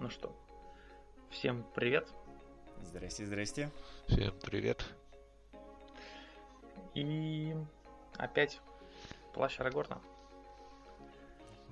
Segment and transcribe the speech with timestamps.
[0.00, 0.32] Ну что,
[1.28, 2.06] всем привет.
[2.82, 3.68] Здрасте, здрасте.
[4.06, 4.84] Всем привет.
[6.94, 7.52] И
[8.16, 8.60] опять
[9.34, 10.00] плащ Арагорна.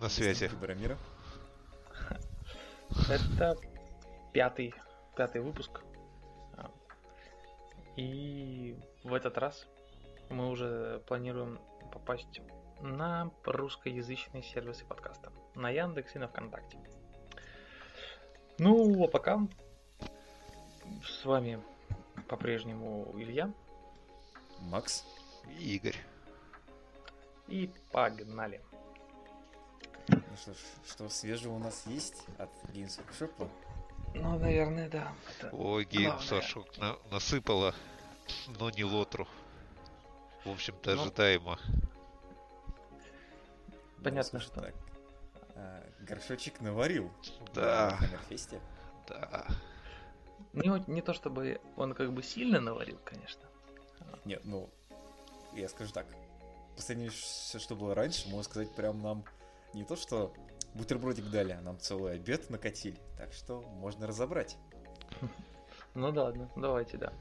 [0.01, 0.51] На связи.
[0.61, 0.99] Барамира.
[3.09, 3.57] Это
[4.33, 4.75] пятый,
[5.17, 5.83] пятый выпуск.
[7.95, 9.69] И в этот раз
[10.31, 11.61] мы уже планируем
[11.93, 12.41] попасть
[12.81, 15.33] на русскоязычные сервисы подкаста.
[15.55, 16.77] На Яндекс и на ВКонтакте.
[18.59, 19.41] Ну, а пока
[21.05, 21.63] с вами
[22.29, 23.53] по-прежнему Илья.
[24.61, 25.05] Макс.
[25.59, 25.97] И Игорь.
[27.49, 28.61] И погнали.
[30.09, 30.57] Ну что ж,
[30.87, 33.51] что свежего у нас есть от Games Workshop?
[34.15, 35.13] Ну, наверное, да.
[35.39, 35.85] Это Ой, главное.
[36.17, 37.75] геймсашок на, насыпала,
[38.59, 39.29] но не лотру.
[40.45, 41.03] В общем-то, Ну.
[41.03, 41.59] ожидаемо.
[44.03, 44.61] Понятно, Ну, что.
[44.61, 44.75] Так.
[45.57, 47.11] А, горшочек наварил.
[47.55, 47.91] Да.
[47.91, 48.61] На Хаммерфесте.
[49.09, 49.47] Да.
[50.53, 53.43] Не, о- не то чтобы он как бы сильно наварил, конечно.
[54.25, 54.69] Нет, ну,
[55.55, 56.07] я скажу так.
[56.77, 59.25] Последнее, ш- что было раньше, можно сказать, прям нам
[59.73, 60.35] не то, что
[60.75, 63.01] бутербродик дали, а нам целый обед накатили.
[63.17, 64.57] Так что можно разобрать.
[65.95, 67.13] Ну да, ладно, давайте, да.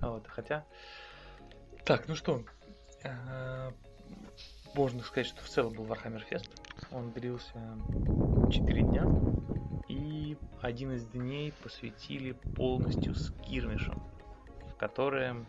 [0.00, 0.64] А Вот, хотя...
[1.84, 2.42] Так, ну что,
[3.04, 3.70] э,
[4.74, 6.50] можно сказать, что в целом был Warhammer Fest.
[6.92, 7.78] Он длился
[8.50, 9.04] 4 дня,
[9.88, 14.02] и один из дней посвятили полностью скирмишам,
[14.70, 15.44] в которые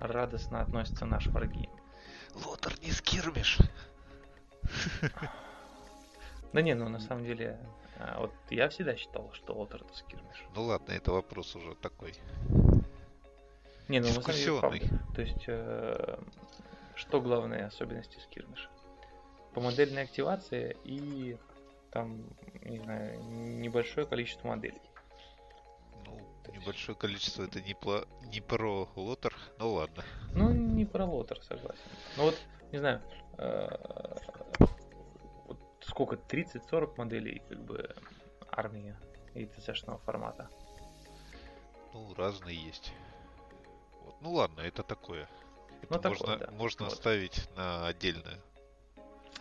[0.00, 1.68] радостно относятся наши враги.
[2.34, 3.58] Лотер не скирмиш.
[6.54, 7.58] Да не, ну на самом деле,
[7.98, 10.44] а, вот я всегда считал, что Лотер это скирмиш.
[10.54, 12.14] Ну ладно, это вопрос уже такой.
[13.88, 14.86] Не, ну на самом деле, правда.
[15.14, 16.18] То есть, э,
[16.94, 18.70] что главные особенности скирмиша?
[19.58, 21.36] По модельной активации и
[21.90, 22.22] там,
[22.62, 24.80] не знаю, небольшое количество моделей.
[26.06, 26.20] Ну,
[26.52, 29.34] небольшое количество это не, пла- не про лотер.
[29.58, 30.04] Ну ладно.
[30.32, 31.82] Ну, не про лотер, согласен.
[32.16, 32.38] Ну вот,
[32.70, 33.02] не знаю,
[33.38, 34.16] э,
[35.46, 37.96] вот сколько, 30-40 моделей, как бы,
[38.52, 38.94] армии
[39.34, 40.48] и ТЦшного формата.
[41.92, 42.92] Ну, разные есть.
[44.04, 44.14] Вот.
[44.20, 45.28] Ну ладно, это такое.
[45.82, 46.50] Это Ну, такое, можно, да.
[46.52, 46.92] можно Вот.
[46.92, 48.38] оставить на отдельное.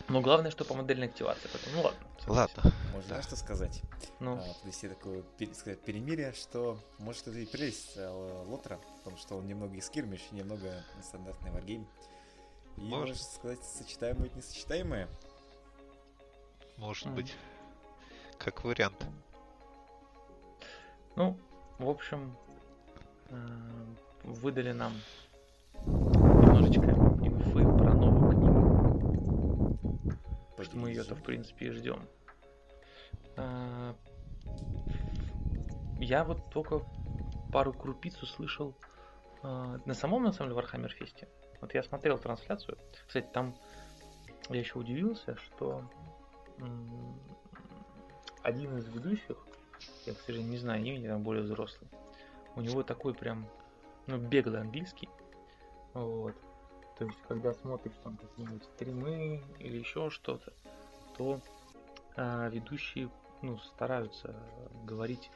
[0.09, 1.49] Но главное, что по модельной активации.
[1.51, 1.99] Поэтому, ну ладно.
[2.27, 2.73] Ладно.
[2.93, 3.21] Можно Да.
[3.21, 3.81] что сказать?
[4.19, 5.23] Ну, а, подвести такое
[5.53, 10.21] сказать, перемирие, что может это и прелесть э, Лотера, потому что он немного и скирмиш,
[10.31, 11.87] и немного стандартный варгейм.
[12.77, 13.09] И, Может.
[13.09, 15.07] можно сказать, сочетаемое и несочетаемое.
[16.77, 17.15] Может Мгм.
[17.15, 17.35] быть.
[18.37, 19.05] Как вариант.
[21.15, 21.37] Ну,
[21.79, 22.35] в общем,
[23.29, 23.35] э,
[24.23, 24.93] выдали нам
[25.85, 26.91] немножечко
[27.25, 28.77] инфы про новую книгу,
[30.63, 32.07] что мы ее-то, в принципе, и ждем.
[33.35, 33.93] Э,
[35.99, 36.81] Я вот только
[37.51, 38.75] пару крупиц услышал
[39.43, 41.27] э, на самом, на самом деле, Warhammer Фесте.
[41.61, 42.77] Вот я смотрел трансляцию.
[43.07, 43.55] Кстати, там
[44.49, 45.83] я еще удивился, что
[46.59, 47.19] м,
[48.43, 49.37] один из ведущих,
[50.05, 51.89] я, к сожалению, не знаю имени, там более взрослый.
[52.55, 53.47] У него такой прям,
[54.07, 55.09] ну, беглый английский.
[55.93, 56.35] Вот.
[56.97, 60.51] То есть, когда смотришь там какие-нибудь стримы или еще что-то,
[61.15, 61.39] то
[62.15, 63.09] а, ведущие,
[63.43, 64.35] ну, стараются
[64.83, 65.29] говорить,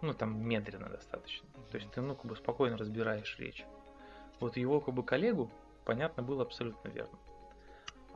[0.00, 1.48] ну, там, медленно достаточно.
[1.72, 3.64] То есть, ты, ну, как бы спокойно разбираешь речь.
[4.38, 5.50] Вот его, как бы, коллегу,
[5.84, 7.18] понятно, было абсолютно верно.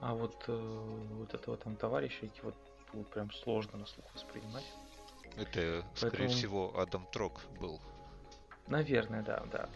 [0.00, 2.54] А вот, э, вот этого там товарища, эти вот,
[2.92, 4.64] было прям сложно на слух воспринимать.
[5.36, 7.80] Это, скорее Поэтому- всего, Адам Трок был.
[8.68, 9.68] Наверное, да, да.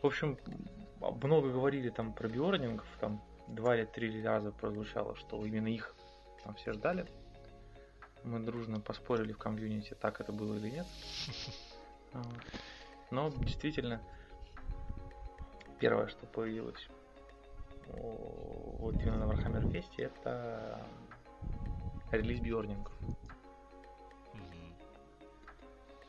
[0.00, 0.36] В общем,
[1.10, 5.94] много говорили там про биорнингов, там два или три раза прозвучало, что именно их
[6.44, 7.06] там все ждали.
[8.24, 10.86] Мы дружно поспорили в комьюнити, так это было или нет.
[13.10, 14.00] Но действительно,
[15.80, 16.88] первое, что появилось
[17.88, 20.86] вот именно на Warhammer Fest, это
[22.10, 22.92] релиз биорнингов.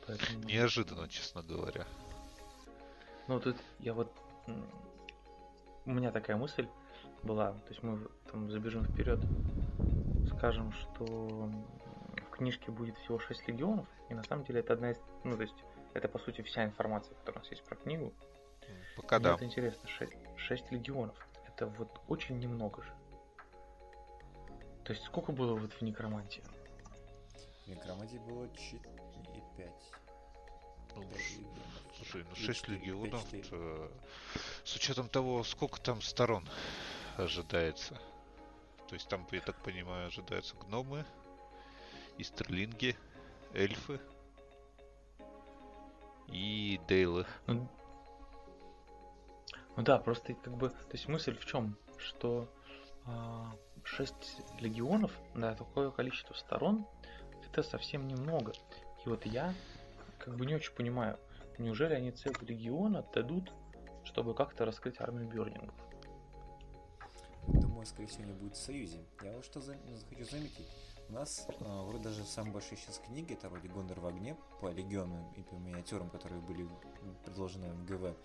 [0.06, 0.44] Поэтому...
[0.44, 1.86] Неожиданно, честно говоря.
[3.28, 4.12] Ну, тут я вот...
[5.86, 6.68] У меня такая мысль
[7.24, 9.19] была, то есть мы там забежим вперед,
[10.36, 14.98] скажем, что в книжке будет всего 6 легионов, и на самом деле это одна из...
[15.24, 15.56] Ну, то есть
[15.94, 18.13] это, по сути, вся информация, которая у нас есть про книгу.
[18.95, 19.31] Пока Мне да.
[19.34, 19.88] вот интересно,
[20.38, 21.16] 6, легионов,
[21.48, 22.94] это вот очень немного же.
[24.84, 26.44] То есть сколько было вот в Некромантии?
[27.66, 28.80] В Некромантии было 4
[29.36, 29.72] и 5.
[30.96, 31.44] Ну, ш-
[32.04, 33.92] Слушай, ну Или 6 четыре, легионов, это,
[34.64, 36.48] с учетом того, сколько там сторон
[37.18, 38.00] ожидается.
[38.90, 41.06] То есть там, я так понимаю, ожидаются гномы,
[42.18, 42.96] Истерлинги,
[43.54, 44.00] эльфы
[46.28, 47.26] и дейлы.
[47.48, 47.68] Ну,
[49.76, 52.50] ну да, просто как бы, то есть мысль в чем, что
[53.06, 54.14] а, 6
[54.60, 56.86] легионов на такое количество сторон
[57.46, 58.54] это совсем немного.
[59.06, 59.54] И вот я
[60.20, 61.18] как бы не очень понимаю,
[61.60, 63.52] неужели они целый легион отдадут,
[64.04, 65.76] чтобы как-то раскрыть армию Бёрнингов?
[67.48, 69.04] Думаю, скорее всего, не будет в Союзе.
[69.22, 69.76] Я вот что за...
[70.10, 70.68] хочу заметить.
[71.10, 74.72] У нас э, вроде даже самые большие сейчас книги, это вроде Гондор в огне, по
[74.72, 76.68] легионам и по миниатюрам, которые были
[77.26, 78.18] предложены в МГВ.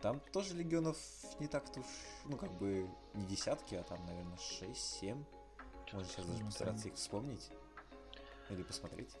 [0.00, 0.96] Там тоже легионов
[1.40, 1.86] не так-то уж,
[2.24, 5.24] ну как бы не десятки, а там, наверное, 6-7.
[5.92, 7.50] Можно сейчас даже постараться их вспомнить.
[8.50, 9.14] Или посмотреть.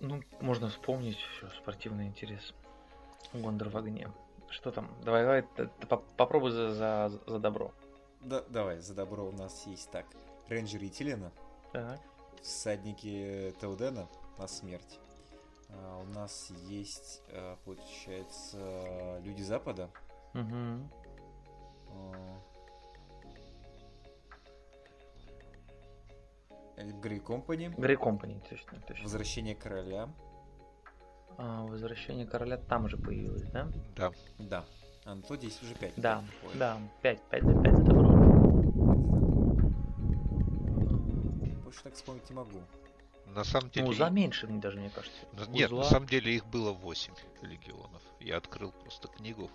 [0.00, 2.54] Ну, можно вспомнить все, спортивный интерес.
[3.32, 4.10] Гондор в огне.
[4.48, 4.90] Что там?
[5.02, 7.72] Давай, давай, т- т- по- попробуй за, за, за добро.
[8.20, 10.06] Да, давай, за добро у нас есть так.
[10.48, 11.32] Рейнджеры Тилина,
[11.72, 12.00] Так.
[12.42, 14.06] всадники Теодена
[14.38, 14.98] на смерть.
[15.70, 19.88] А, у нас есть, а, получается, люди Запада.
[20.34, 20.88] Угу.
[27.00, 27.68] Грей Компани.
[27.76, 29.04] Грей Компани, точно, точно.
[29.04, 30.08] Возвращение короля.
[31.38, 33.68] А, возвращение короля там же появилось, да?
[33.96, 34.12] Да.
[34.38, 34.64] Да.
[35.04, 35.94] А, ну то здесь уже 5.
[35.96, 36.22] Да,
[36.54, 38.12] да, 5, 5 за 5 за добро.
[41.64, 42.60] Больше так вспомнить не могу.
[43.26, 43.86] На самом деле...
[43.86, 45.18] Ну, узла меньше, мне даже, мне кажется.
[45.32, 48.02] Ну, Нет, на Узла- самом деле их было 8 легионов.
[48.20, 49.50] Я открыл просто книгу.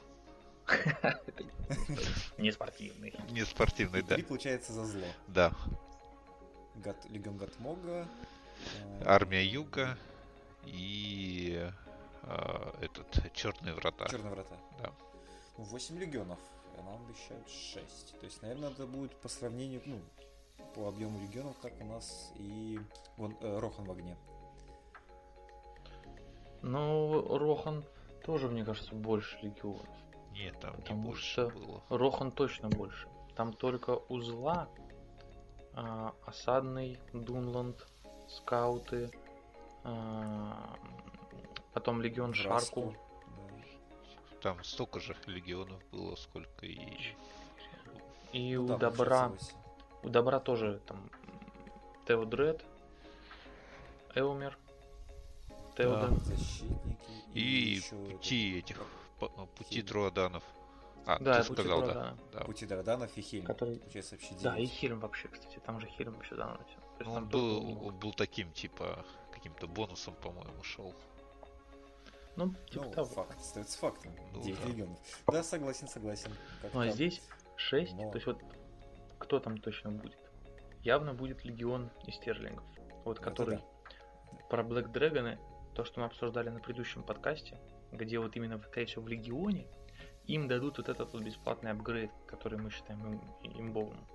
[0.67, 1.19] Это
[2.37, 3.13] Не спортивный.
[3.29, 4.15] Не спортивный, да.
[4.15, 5.05] Три получается за зло.
[5.27, 5.53] Да.
[7.09, 8.07] Легион Гатмога.
[8.99, 9.97] э, Армия Юга
[10.67, 11.71] и
[12.23, 14.05] а, этот Черные врата.
[14.07, 14.55] Черные врата.
[14.79, 14.91] Да.
[15.57, 16.39] 8 легионов,
[16.77, 18.19] а нам обещают 6.
[18.19, 19.99] То есть, наверное, это будет по сравнению, ну,
[20.75, 22.79] по объему легионов, как у нас и
[23.15, 24.17] вон, э, Рохан в огне.
[26.61, 27.83] Ну, Рохан
[28.25, 29.87] тоже, мне кажется, больше легионов.
[30.31, 31.83] Нет, там не Потому больше что- было.
[31.89, 33.07] Рохан точно больше.
[33.35, 34.67] Там только узла,
[35.73, 37.87] а, осадный, Дунланд,
[38.27, 39.11] скауты,
[41.73, 42.93] потом легион Шарку.
[42.93, 44.39] Да.
[44.41, 47.15] Там столько же легионов было, сколько и...
[48.33, 49.31] И Ну у да, добра,
[50.03, 51.09] у добра тоже там
[52.07, 52.63] Теодред,
[54.15, 54.57] Эумер,
[55.75, 56.17] Теоден.
[56.19, 56.97] Защитники.
[57.33, 57.81] И
[58.11, 58.81] пути этих...
[59.19, 59.85] по- Пути Хельм.
[59.87, 60.43] Друаданов.
[61.05, 62.15] А, Да, ты Пути сказал, да.
[62.33, 62.39] Да.
[62.43, 63.45] Пути Драданов и Хельм.
[63.45, 64.65] Который- Получается вообще Да, и.
[64.65, 66.13] Хельм вообще, кстати, там же Хельм.
[66.15, 69.05] То есть Ну, Он был, он был таким, типа,
[69.47, 70.93] каким-то бонусом, по-моему, шел.
[72.35, 73.07] Ну, типа Ну, того.
[73.07, 74.13] факт, остается фактом.
[74.33, 74.67] Ну 9 да.
[74.67, 74.99] легионов.
[75.27, 76.31] Да, согласен, согласен.
[76.61, 76.93] Как Ну, а там?
[76.93, 77.21] здесь
[77.55, 78.39] 6, Но- то есть вот
[79.17, 80.17] кто там точно будет?
[80.81, 82.63] Явно будет легион из стерлингов.
[83.05, 83.59] Вот который
[84.49, 85.39] про Блэк Дрэгоны,
[85.73, 87.57] то, что мы обсуждали на предыдущем подкасте,
[87.91, 89.67] где вот именно, скорее всего, в легионе
[90.25, 94.05] им дадут вот этот вот бесплатный апгрейд, который мы считаем им- имбовым.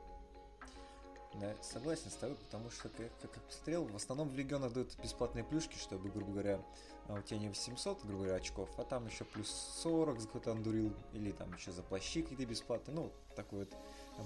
[1.34, 4.94] Да, согласен с тобой, потому что, как, как я посмотрел, в основном в легионах дают
[5.02, 6.60] бесплатные плюшки, чтобы, грубо говоря,
[7.08, 9.50] а, у тебя не 800, грубо говоря, очков, а там еще плюс
[9.82, 13.74] 40 за какой-то андурил, или там еще за плащи какие-то бесплатные, ну, такой вот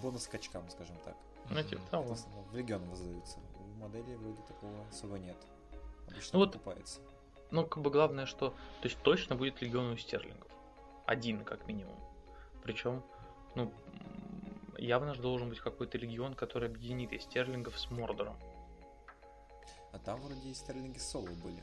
[0.02, 1.16] бонус к очкам, скажем так.
[1.48, 1.82] Ну, типа Мгм.
[1.84, 2.16] Это того.
[2.50, 3.38] в легионах воздаются.
[3.60, 5.36] У модели вроде такого особо нет.
[6.08, 7.00] Обычно Ну вот- покупается.
[7.52, 8.50] Ну, как бы главное, что...
[8.50, 10.50] То есть точно будет легион у стерлингов.
[11.06, 11.94] Один, как минимум.
[12.64, 13.04] Причем,
[13.54, 13.72] ну,
[14.78, 18.38] явно же должен быть какой-то легион, который объединит и стерлингов с Мордором.
[19.92, 21.62] А там вроде и стерлинги соло были.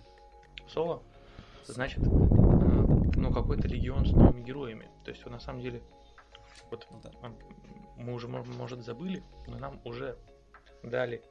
[0.67, 1.03] Соло?
[1.65, 4.89] Значит, э, ну, какой-то легион с новыми героями.
[5.05, 5.82] То есть, на самом деле,
[6.70, 7.12] вот да.
[7.98, 10.17] мы уже, мо- может, забыли, но нам уже
[10.82, 11.24] дали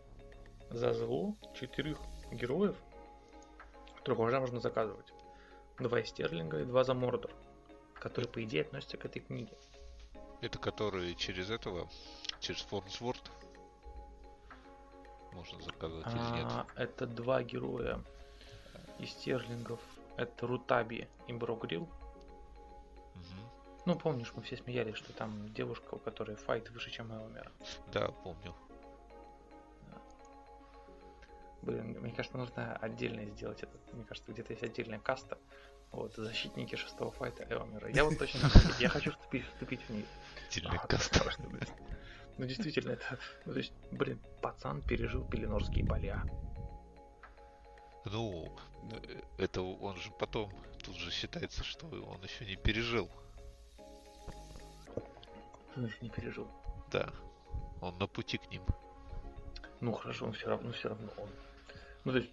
[0.70, 1.98] за зло четырех
[2.30, 2.76] героев,
[3.96, 5.12] которых уже можно заказывать.
[5.78, 7.32] Два из Стерлинга и два за Мордор,
[7.94, 9.56] которые, по идее, относятся к этой книге.
[10.42, 11.88] Это которые через этого,
[12.40, 13.30] через Форнсворд
[15.32, 16.46] можно заказывать или нет?
[16.46, 18.02] А, это два героя
[18.98, 19.80] из Стерлингов.
[20.16, 21.88] Это Рутаби и Брогрил.
[23.14, 23.50] Мгм.
[23.86, 27.52] Ну, помнишь, мы все смеялись, что там девушка, у которой файт выше, чем Эомера.
[27.92, 28.52] Да, помню.
[31.62, 33.72] Блин, мне кажется, нужно отдельно сделать это.
[33.92, 35.38] Мне кажется, где-то есть отдельная каста.
[35.92, 37.88] Вот, защитники шестого файта Эомера.
[37.90, 40.06] Я вот точно я хочу вступить, вступить в нее.
[40.52, 41.04] Отдельный А, каст.
[41.04, 41.66] страшно, блин.
[42.36, 43.18] Ну, действительно, это...
[43.46, 46.22] Ну, то есть, блин, пацан пережил Пеленорские поля.
[48.04, 48.54] Ну,
[49.38, 50.52] это он же потом,
[50.84, 53.08] тут же считается, что он еще не пережил.
[55.76, 56.48] Он еще не пережил.
[56.90, 57.08] Да.
[57.80, 58.62] Он на пути к ним.
[59.80, 61.28] Ну, хорошо, он все равно, ну, все равно он.
[62.04, 62.30] Ну, то есть,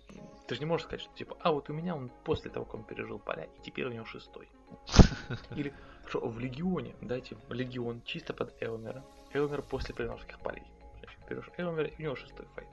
[0.47, 2.75] ты же не можешь сказать, что типа, а вот у меня он после того, как
[2.75, 4.49] он пережил поля, и теперь у него шестой.
[5.55, 5.73] Или
[6.07, 9.03] что в Легионе, дайте Легион чисто под Элмера.
[9.33, 10.63] Элмер после Приморских полей.
[10.99, 12.67] Значит, берешь Элмера, и у него шестой файт.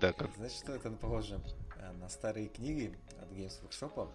[0.00, 0.34] Да, как...
[0.36, 1.40] Знаешь, что это похоже
[1.76, 4.08] э, на старые книги от Games Workshop,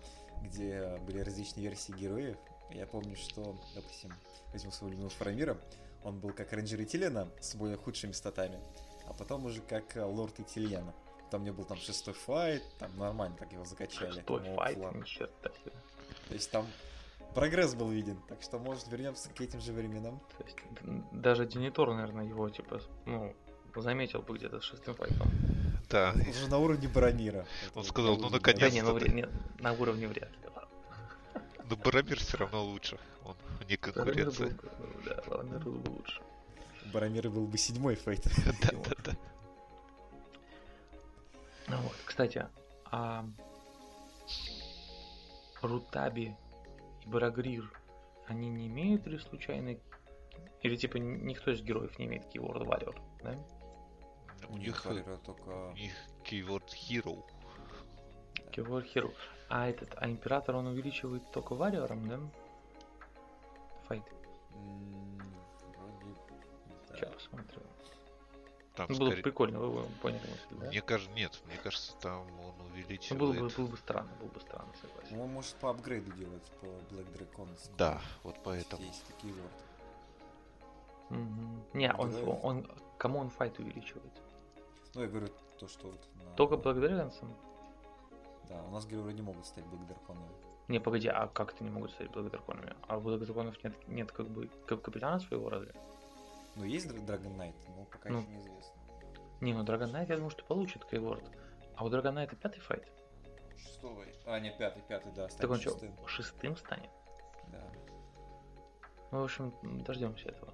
[0.43, 2.38] где были различные версии героев.
[2.71, 4.13] Я помню, что, допустим,
[4.53, 5.57] возьму своего любимого Фарамира,
[6.03, 8.60] он был как рейнджер Итилена с более худшими статами,
[9.07, 10.93] а потом уже как э, лорд Итильена.
[11.29, 14.12] Там мне был там шестой файт, там нормально так его закачали.
[14.12, 15.71] Шестой файт, ни черта себе.
[16.27, 16.67] То есть там
[17.34, 20.20] прогресс был виден, так что, может, вернемся к этим же временам.
[20.38, 20.58] То есть,
[21.12, 23.34] даже Денитор, наверное, его, типа, ну,
[23.76, 25.30] заметил бы где-то с шестым файтом.
[25.90, 27.46] Да, Он уже на уровне Барамира.
[27.76, 30.38] Он сказал, ну, уровне Да наконец-то не, ну, вре- нет, на уровне вряд ли.
[31.70, 32.98] но Барамир все равно лучше.
[33.26, 33.36] Он
[33.68, 34.48] не был, конкуренция.
[34.50, 36.22] бы- ну, да, Владимир был бы лучше.
[36.94, 38.24] Барамира был бы седьмой файт.
[38.62, 39.12] Да-да-да.
[41.68, 42.46] Ну вот, кстати,
[42.86, 43.24] а
[45.62, 46.36] Рутаби
[47.03, 47.72] и Барагрир,
[48.27, 49.77] они не имеют ли случайно...
[50.62, 53.36] Или типа никто из героев не имеет Keyword Warrior, да?
[54.50, 54.81] У них,
[55.24, 55.70] только...
[55.70, 55.93] у них
[56.24, 57.24] keyword hero.
[58.51, 59.13] Keyword Hero.
[59.50, 62.20] А этот, а Император он увеличивает только варьером, да?
[63.88, 64.03] Файт.
[64.53, 65.17] м,
[65.77, 66.15] Вроде...
[66.89, 66.96] да.
[66.96, 67.62] Сейчас посмотрю.
[68.75, 69.24] Там Ну, было бы скорее...
[69.24, 70.68] прикольно, вы поняли мысль, да?
[70.68, 73.20] Мне кажется, нет, мне кажется, там он Ну, увеличивает...
[73.20, 75.18] было бы, было бы странно, было бы странно, согласен.
[75.18, 77.48] Ну, Он может по апгрейду делать, по Black Dragon.
[77.78, 78.82] Да, вот поэтому.
[78.84, 79.51] Есть такие вот.
[81.10, 81.63] Мгм.
[81.74, 82.40] Не, он, Героев.
[82.44, 84.12] он, кому он файт увеличивает?
[84.96, 85.28] Ну, я говорю,
[85.60, 87.34] то, что вот на- Только благодаря Лансам?
[88.48, 90.18] Да, у нас герои не могут стать Black Dragon.
[90.70, 92.74] Не, погоди, а как это не могут стать благодарконами?
[92.88, 95.74] А у благодарконов нет, нет как бы как капитана своего разве?
[96.55, 98.20] Ну, есть Dragon Knight, но пока Ну.
[98.20, 98.81] еще неизвестно.
[99.39, 101.24] Не, ну Dragon Knight, я думаю, что получит Кейворд.
[101.75, 102.91] А у Dragon Knight пятый файт?
[103.58, 104.03] Шестого.
[104.25, 106.08] А, не, пятый, пятый, да, Так он что, шестым.
[106.08, 106.89] шестым станет?
[107.51, 107.72] Да.
[109.12, 109.53] Ну, в общем,
[109.84, 110.53] дождемся этого.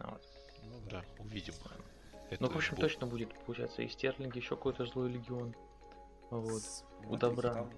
[0.00, 0.22] А вот.
[0.62, 1.54] Ну, Да, увидим.
[2.40, 5.54] Ну, в общем, бу- точно будет, получается, и Стерлинг, еще какой-то злой легион.
[6.30, 6.62] Вот.
[6.62, 7.54] Смотрите, добра.
[7.54, 7.70] там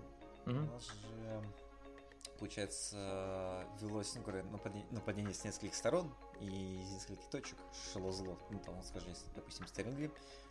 [0.46, 0.68] Мгм.
[0.68, 0.92] У нас же,
[2.38, 7.58] получается, велось ну, нападение, нападение с нескольких сторон и из нескольких точек
[7.92, 8.38] шло зло.
[8.50, 10.10] Ну, там, скажем, если, допустим, Стерлинги,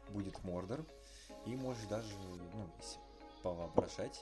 [0.10, 0.86] будет Мордор,
[1.46, 3.00] и можешь даже, ну, если
[3.42, 4.22] повоображать,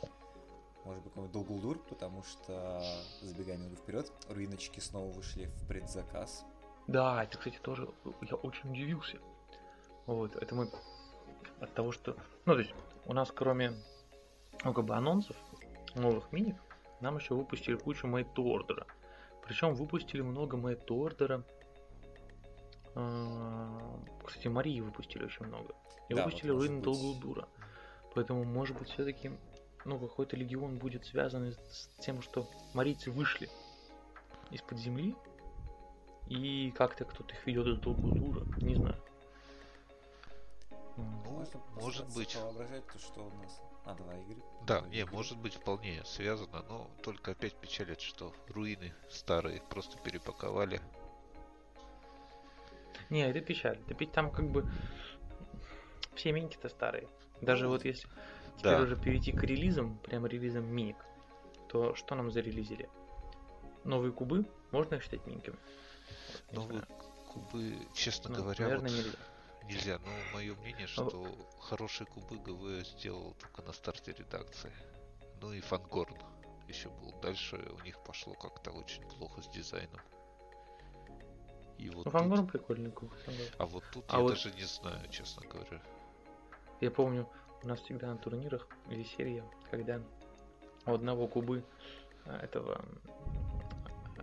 [0.85, 2.83] может быть, какой-нибудь Долгулдур, потому что,
[3.21, 6.45] забегая немного вперед, руиночки снова вышли в предзаказ.
[6.87, 7.89] Да, это, кстати, тоже
[8.21, 9.17] я очень удивился.
[10.05, 10.69] Вот, это мы
[11.61, 12.17] от того, что...
[12.45, 12.73] Ну, то есть,
[13.05, 13.73] у нас кроме,
[14.63, 15.37] ну, как бы анонсов
[15.95, 16.57] новых миник,
[17.03, 18.85] нам еще выпустили кучу Made to Order.
[19.45, 21.43] Причем выпустили много Made to Order.
[22.95, 25.75] А, Кстати, Марии выпустили очень много.
[26.09, 26.81] И Да, выпустили вот.
[26.81, 27.47] Долгулдура.
[28.15, 29.31] Поэтому, может быть, все-таки
[29.85, 33.49] ну, какой-то легион будет связан с тем, что марийцы вышли
[34.51, 35.15] из-под земли,
[36.27, 38.45] и как-то кто-то их ведет из Долгулдура.
[38.61, 39.02] Не знаю.
[40.95, 42.33] Ну, Можно может быть.
[42.35, 43.61] Повоображать то, что у нас...
[43.85, 44.37] А, давай, Игорь.
[44.61, 45.13] Да, Давай, не, Игорь.
[45.13, 50.79] может быть вполне связано, но только опять печалит, что руины старые просто перепаковали.
[53.09, 53.79] Не, это печаль.
[53.85, 54.65] Это ведь там как бы
[56.15, 57.07] все миники-то старые.
[57.41, 58.07] Даже вот если
[58.57, 58.81] теперь Да.
[58.81, 60.97] уже перейти к релизам, прям релизам миник,
[61.67, 62.89] то что нам зарелизили?
[63.83, 65.57] Новые кубы можно их считать миниками?
[66.51, 67.01] Вот, Новые знаю.
[67.33, 69.17] кубы, честно Ну, говоря, наверное, вот нельзя.
[69.67, 69.99] Нельзя.
[69.99, 74.71] Но мое мнение, Ну, что хорошие кубы ГВ сделал только на старте редакции.
[75.41, 76.15] Ну и Фангорн
[76.67, 77.11] еще был.
[77.21, 79.99] Дальше у них пошло как-то очень плохо с дизайном.
[81.77, 83.11] И вот Ну, тут- Фангорн прикольный куб.
[83.57, 85.81] А вот тут А я вот- даже не знаю, честно говоря.
[86.81, 87.27] Я помню,
[87.63, 90.01] у нас всегда на турнирах веселье, когда
[90.85, 91.63] у одного кубы
[92.25, 92.85] а, этого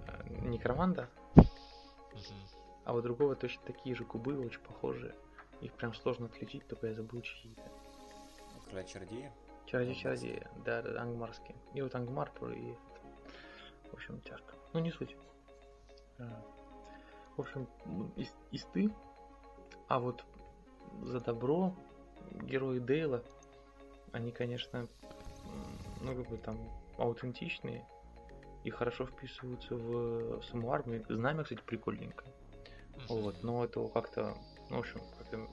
[0.06, 1.44] а, некроманта, Мгм.
[2.84, 5.14] а у другого точно такие же кубы, очень похожие.
[5.60, 7.62] Их прям сложно отличить, только я забыл чьи-то.
[8.66, 9.32] Короля Чародея.
[9.66, 11.54] Чародей, чародей, да, да, да, ангмарский.
[11.74, 12.74] И вот ангмар и.
[13.90, 14.54] В общем, тяжко.
[14.72, 15.16] Ну, не суть.
[16.18, 16.42] А.
[17.36, 18.90] В общем, м, ис- исты.
[19.88, 20.24] А вот
[21.02, 21.74] за добро
[22.42, 23.22] герои Дейла,
[24.12, 24.88] они, конечно,
[26.00, 26.58] ну, как бы там
[26.98, 27.86] аутентичные
[28.64, 31.04] и хорошо вписываются в саму армию.
[31.08, 32.24] Знамя, кстати, прикольненько.
[33.08, 34.34] Вот, но этого как-то,
[34.70, 35.48] ну, в общем, как-то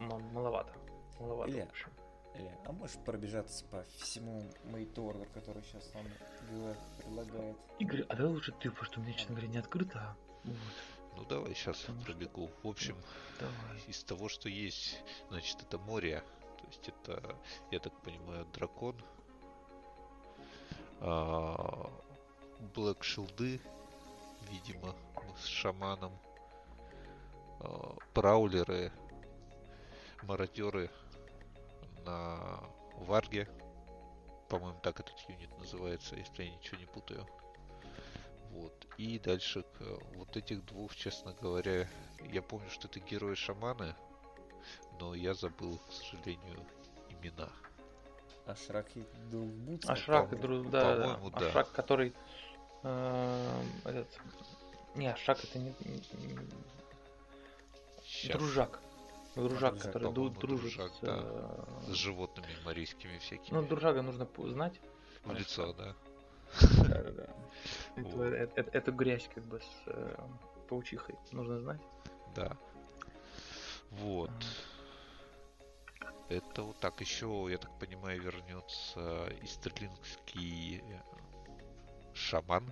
[0.00, 0.72] маловато.
[1.20, 1.66] Маловато, Илья.
[1.66, 1.90] в общем.
[2.34, 6.04] Или, а можешь пробежаться по всему Мейтордер, который сейчас нам
[7.02, 7.56] предлагает?
[7.78, 10.16] Игорь, а давай лучше ты, потому что у меня, честно говоря, не открыто.
[10.44, 10.56] Вот,
[11.16, 12.50] Ну давай сейчас Потому что- пробегу.
[12.62, 12.96] В общем,
[13.38, 13.82] давай.
[13.86, 16.24] из того, что есть, значит, это море.
[16.58, 17.36] То есть это,
[17.70, 18.96] я так понимаю, дракон,
[21.00, 21.90] а,
[22.74, 23.60] Блэк Шилды,
[24.50, 24.94] видимо,
[25.38, 26.31] с шаманом, а,
[28.12, 28.92] праулеры,
[30.22, 30.90] мародеры
[32.04, 32.60] на
[32.98, 33.48] Варге,
[34.48, 37.26] по-моему, так этот юнит называется, если я ничего не путаю.
[38.50, 38.86] Вот.
[38.98, 39.80] И дальше к
[40.14, 41.88] вот этих двух, честно говоря,
[42.20, 43.94] я помню, что это герои-шаманы,
[45.00, 46.60] но я забыл, к сожалению,
[47.08, 47.48] имена.
[48.46, 49.88] Ашрак и Друбут.
[49.88, 50.64] Ашрак и Дру...
[50.64, 51.48] Да, да, да.
[51.48, 52.12] Ашрак, который...
[52.82, 54.08] эм, этот...
[54.96, 55.74] Не, Ашрак это не...
[55.80, 56.48] не-
[58.22, 58.36] Щас.
[58.36, 58.80] Дружак.
[59.34, 61.00] Дружак, Дружак, который ду- дружит дружак, с...
[61.00, 61.18] да.
[61.22, 63.56] э, С животными марийскими всякими.
[63.56, 64.80] Ну, дружага нужно знать.
[65.24, 65.94] в лицо, да.
[66.88, 67.26] Да, да, да.
[68.72, 70.16] Эту грязь как бы с э,
[70.68, 71.80] паучихой нужно знать.
[72.36, 72.56] Да.
[73.90, 74.30] Вот.
[76.28, 77.00] Это вот так.
[77.00, 81.00] Еще, я так понимаю, вернется истерлингский э,
[82.14, 82.70] шаман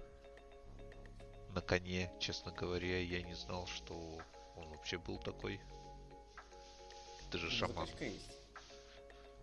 [1.55, 2.13] на коне.
[2.19, 4.19] Честно говоря, я не знал, что
[4.57, 5.61] он вообще был такой.
[7.33, 7.87] Даже шаман.
[7.87, 8.37] Закачка есть.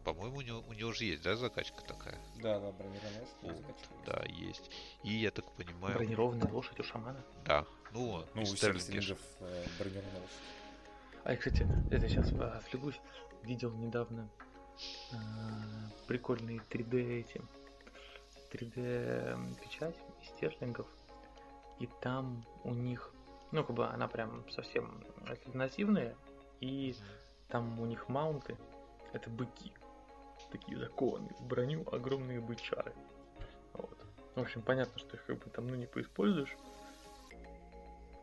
[0.04, 2.18] По-моему, у него, у него же есть, да, закачка такая?
[2.42, 4.06] Да, да, бронированная лошадь, Вот, закачка есть.
[4.06, 4.72] Да, есть.
[5.04, 7.22] И я так понимаю, Бронированная лошадь у шамана.
[7.46, 7.66] да.
[7.94, 10.38] Ну, Ну, ж- стерлингов э, бронированная лошадь.
[11.24, 13.00] А я, кстати, это сейчас отвлекусь.
[13.44, 14.30] Видел недавно
[15.12, 15.16] э,
[16.08, 17.42] прикольные 3D эти
[18.52, 20.88] 3D печать из стерлингов.
[21.80, 23.14] И там у них,
[23.51, 26.16] ну, как бы она прям совсем альтернативная.
[26.60, 26.96] И
[27.50, 28.58] там у них маунты
[29.13, 29.74] это быки.
[30.51, 32.94] Такие закованные в броню, огромные бычары.
[33.74, 33.98] Вот.
[34.36, 36.56] В общем, понятно, что их как бы там ну не поиспользуешь.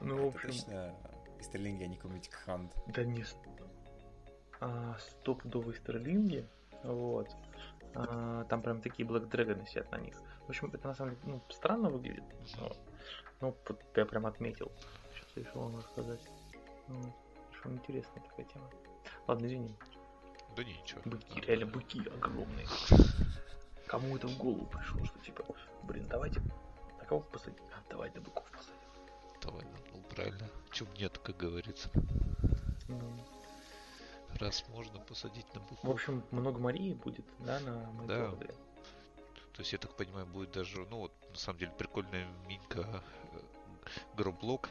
[0.00, 0.94] Ну, в общем, точно
[1.38, 2.72] Истерлинги, а не какой-нибудь Ханд.
[2.86, 3.24] да не
[4.60, 6.46] а, стопудовые стерлинги.
[6.82, 7.28] Вот.
[7.94, 10.16] А, там прям такие Black Dragon сидят на них.
[10.46, 12.24] В общем, это на самом деле ну, странно выглядит.
[12.58, 12.78] Вот.
[13.40, 14.72] Ну, вот я прям отметил.
[15.34, 16.20] Сейчас решил вам рассказать.
[16.88, 17.12] Вот.
[17.58, 18.70] Что интересная такая тема.
[19.26, 19.74] Ладно, извини.
[20.56, 21.00] Да ничего.
[21.04, 22.66] Быки, реально быки огромные.
[23.86, 25.44] Кому это в голову пришло, что типа,
[25.82, 26.40] блин, давайте
[26.98, 27.58] на кого посадить?
[27.72, 28.78] А, давайте быков посадим.
[29.42, 30.48] Давай, ну правильно.
[30.72, 31.90] Чем нет, как говорится.
[32.88, 33.00] Ну,
[34.38, 35.84] Раз можно посадить на быков.
[35.84, 38.28] в общем, много Марии будет, да, на Да.
[38.28, 38.54] Майкоде?
[39.52, 42.80] То есть, я так понимаю, будет даже, ну вот, на самом деле, прикольная минька
[43.32, 43.38] э,
[44.16, 44.70] гроблок.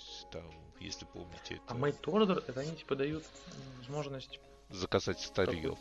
[0.00, 3.24] Есть, там, если помните, это А Made to Order, это они типа дают
[3.78, 5.76] возможность заказать старье.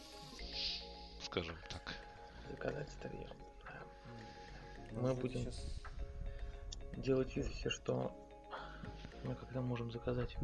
[1.23, 1.95] Скажем так.
[2.49, 3.27] заказать старье.
[4.91, 5.79] Ну, Мы будем- щас-
[6.93, 8.11] Делать вид все, что
[9.23, 10.35] мы когда можем заказать.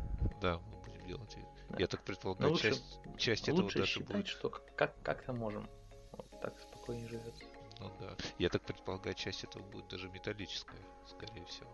[0.42, 1.36] Да, мы будем делать.
[1.36, 1.78] и- Да.
[1.80, 4.28] Я так предполагаю, лучше, часть, часть этого лучше даже считать, будет.
[4.28, 5.68] что как как-то можем.
[6.12, 7.44] Вот так спокойнее живется.
[7.80, 8.16] Ну да.
[8.38, 11.70] Я так предполагаю, часть этого будет даже металлическая, скорее всего.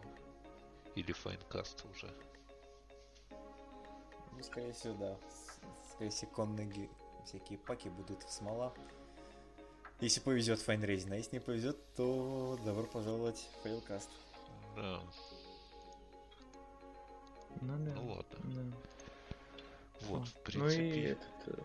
[0.95, 2.13] Или Finecast уже.
[4.31, 5.17] Ну, скорее всего, да.
[5.91, 6.89] Скорее всего, конные
[7.25, 8.73] всякие паки будут в смола.
[9.99, 14.09] Если повезет fine resin, а если не повезет, то добро пожаловать в Failcast.
[14.75, 14.99] Да.
[17.61, 17.93] Ну да.
[17.95, 18.37] Ну ладно.
[18.43, 18.77] да.
[20.07, 20.59] Вот, в принципе.
[20.59, 21.63] Ну и этот, э,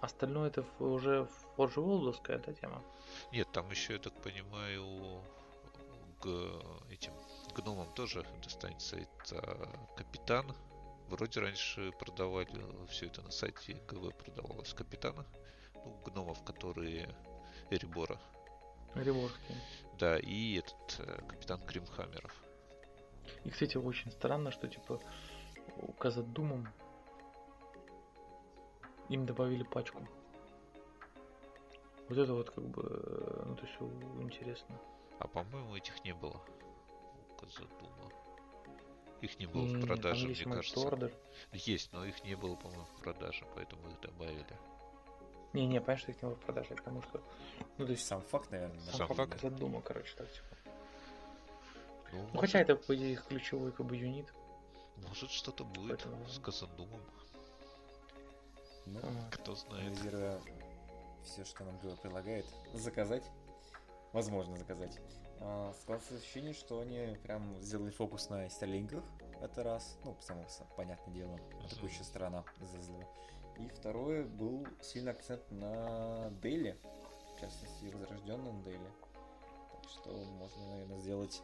[0.00, 2.82] остальное это уже Forge World'овская, да, тема?
[3.30, 5.22] Нет, там еще, я так понимаю,
[6.22, 7.12] г- этим
[7.54, 10.54] гномам тоже достанется это капитан.
[11.08, 15.26] Вроде раньше продавали все это на сайте ГВ продавалось капитана.
[15.74, 17.14] Ну, гномов, которые
[17.70, 18.18] Эребора.
[18.94, 19.58] Реморские.
[19.98, 22.32] Да, и этот э, капитан Кримхаммеров.
[23.44, 25.00] И, кстати, очень странно, что типа
[25.76, 26.68] у Казадумом
[29.08, 30.06] им добавили пачку.
[32.08, 33.80] Вот это вот как бы, э, ну то есть
[34.20, 34.78] интересно.
[35.18, 36.40] А по-моему, этих не было.
[37.44, 38.10] У Казадума.
[39.20, 40.80] Их не было в продаже, мне кажется.
[40.80, 41.14] Order.
[41.52, 44.44] Есть, но их не было, по-моему, в продаже, поэтому их добавили.
[45.52, 47.22] Не-не, понимаешь, что их не было в продаже, потому что,
[47.78, 48.80] ну то есть Сам факт, наверное.
[48.80, 49.32] сам, сам факт.
[49.34, 50.46] Казадума, короче, так типа.
[52.12, 54.32] Ну, Ну хотя это, по идее, их ключевой как бы юнит.
[54.96, 57.00] Может что-то будет Поэтому- с Казандумом,
[58.86, 59.00] Ну,
[59.32, 59.86] кто знает.
[59.86, 60.40] анализируя
[61.24, 63.24] все, что нам ГВ предлагает, заказать,
[64.12, 65.00] возможно заказать.
[65.40, 69.02] А, складывается ощущение, что они прям сделали фокус на стерлингах,
[69.40, 70.44] это раз, ну, само
[70.76, 73.04] понятное дело, атакующая сторона Зезлова.
[73.58, 76.76] И второе, был сильный акцент на Дейли,
[77.36, 78.90] в частности, возрожденном Дейли.
[79.72, 81.42] Так что можно, наверное, сделать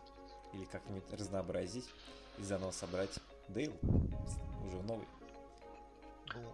[0.52, 1.88] или как-нибудь разнообразить
[2.38, 3.72] и заново собрать Дейл,
[4.66, 5.06] уже новый.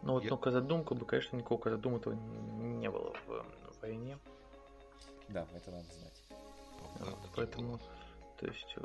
[0.02, 4.18] Ну вот я- только задумка бы, конечно, никакого Казадума этого не было в, в войне.
[5.28, 6.15] Да, это надо знать.
[7.34, 7.80] Поэтому, было.
[8.38, 8.80] то есть, э,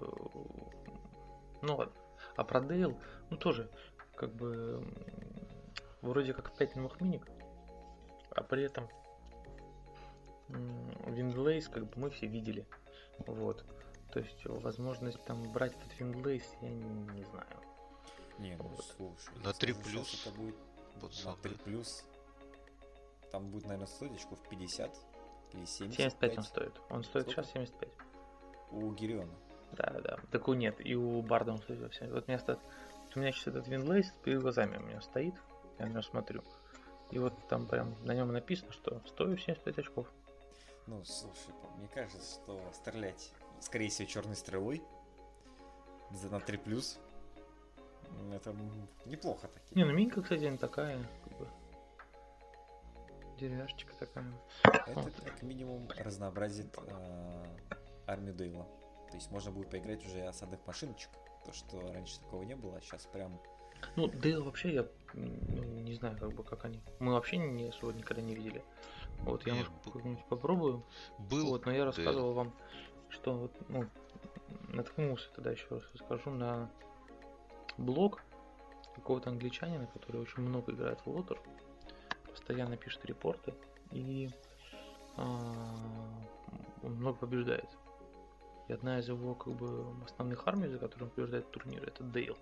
[1.61, 1.93] ну ладно.
[2.35, 2.97] А про Дейл,
[3.29, 3.69] ну тоже,
[4.15, 4.85] как бы,
[6.01, 7.27] вроде как 5 новых миник,
[8.31, 8.87] а при этом
[11.07, 12.67] Виндлейс, как бы мы все видели.
[13.25, 13.65] Вот.
[14.11, 17.47] То есть возможность там брать этот Виндлейс, я не, не знаю.
[18.39, 18.85] Не, ну Вот.
[18.97, 19.43] слушай.
[19.43, 20.55] На если 3 сейчас плюс, Это будет
[20.99, 21.35] пацаны.
[21.35, 22.05] на 3 плюс.
[23.31, 24.91] Там будет, наверное, стоить очков 50
[25.53, 25.95] или 75.
[25.95, 26.81] 75 он стоит.
[26.89, 27.43] Он стоит Сколько?
[27.43, 27.89] сейчас 75.
[28.71, 29.33] У Гириона.
[29.73, 30.17] Да, да.
[30.31, 30.75] Такого нет.
[30.79, 32.07] И у Барда он стоит вообще.
[32.07, 32.59] Вот вместо...
[33.05, 35.33] Вот у меня сейчас этот Винлейс перед глазами у меня стоит.
[35.79, 36.43] Я на него смотрю.
[37.11, 40.07] И вот там прям на нем написано, что стою 75 очков.
[40.87, 44.81] Ну, слушай, мне кажется, что стрелять, скорее всего, черной стрелой
[46.11, 46.99] за на 3 плюс.
[48.33, 48.53] Это
[49.05, 49.75] неплохо таки.
[49.75, 51.47] Не, ну минька, кстати, не такая, как бы.
[53.39, 54.33] Деревяшечка такая.
[54.63, 57.45] Это как минимум разнообразит э,
[58.11, 58.67] армию Дейла.
[59.09, 61.09] То есть можно будет поиграть уже осадных машиночек.
[61.45, 63.39] То, что раньше такого не было, а сейчас прям...
[63.95, 66.81] Ну, Дейл вообще я ну, не знаю, как бы как они.
[66.99, 68.63] Мы вообще не особо никогда не видели.
[69.21, 70.83] Вот я может б- как-нибудь попробую.
[71.17, 71.85] Был Вот, но я Дейл.
[71.87, 72.53] рассказывал вам,
[73.09, 73.85] что вот, ну,
[74.69, 76.69] наткнулся тогда еще раз расскажу на
[77.77, 78.21] блог
[78.95, 81.39] какого-то англичанина, который очень много играет в Лотер,
[82.29, 83.53] постоянно пишет репорты
[83.91, 84.29] и
[85.17, 85.75] а,
[86.83, 87.67] он много побеждает.
[88.71, 92.37] И одна из его как бы основных армий, за которую он побеждает турнир, это Дейл.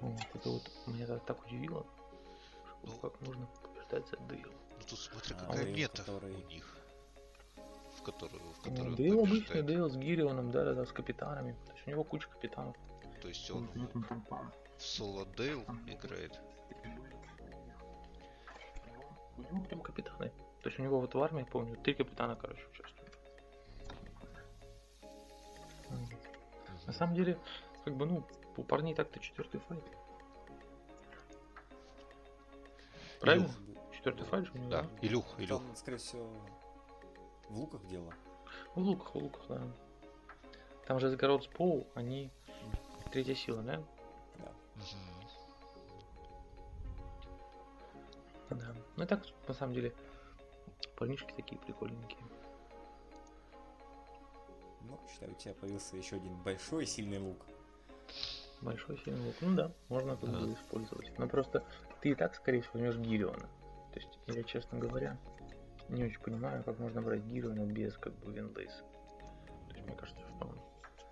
[0.00, 1.86] Вот, это вот меня так, так удивило,
[2.82, 2.98] что Ну.
[2.98, 4.48] как можно побеждать за Дейл.
[4.78, 6.76] Ну тут смотри, А, какая Дейл, мета который- у них.
[7.98, 9.62] В которую, в Ну, которую Дейл обычный.
[9.62, 11.52] Дейл с Гирионом, да, да, да, с капитанами.
[11.66, 12.74] То есть у него куча капитанов.
[13.22, 16.36] То есть он в соло Дейл играет.
[19.36, 20.32] У него прям капитаны.
[20.62, 22.99] То есть у него вот в армии, помню, три капитана, короче, участвуют.
[26.90, 27.38] На самом деле,
[27.84, 28.24] как бы, ну,
[28.56, 29.84] у парней так-то четвертый файт.
[33.20, 33.44] Правильно?
[33.44, 33.94] Илюх.
[33.94, 34.86] Четвертый файт же у него, Да?
[35.00, 35.62] Илюх, Илюх.
[35.62, 36.28] Там, скорее всего,
[37.48, 38.12] в луках дело.
[38.74, 39.62] В луках, в луках, да.
[40.88, 42.32] Там же Сгород с Поу, они
[43.12, 43.80] третья сила, да?
[44.38, 44.52] Да.
[48.50, 48.74] Да.
[48.96, 49.94] Ну и так, на самом деле,
[50.96, 52.18] парнишки такие прикольненькие.
[54.82, 57.46] Ну, считаю, у тебя появился еще один большой сильный лук.
[58.60, 59.34] Большой сильный лук.
[59.40, 60.52] Ну да, можно как Да.
[60.52, 61.18] использовать.
[61.18, 61.64] Но просто
[62.00, 63.48] ты и так, скорее всего, возьмешь Гириона.
[63.92, 65.18] То есть, я, честно говоря,
[65.88, 68.84] не очень понимаю, как можно брать Гириона без как бы Винлейса.
[69.68, 70.60] То есть, мне кажется, что он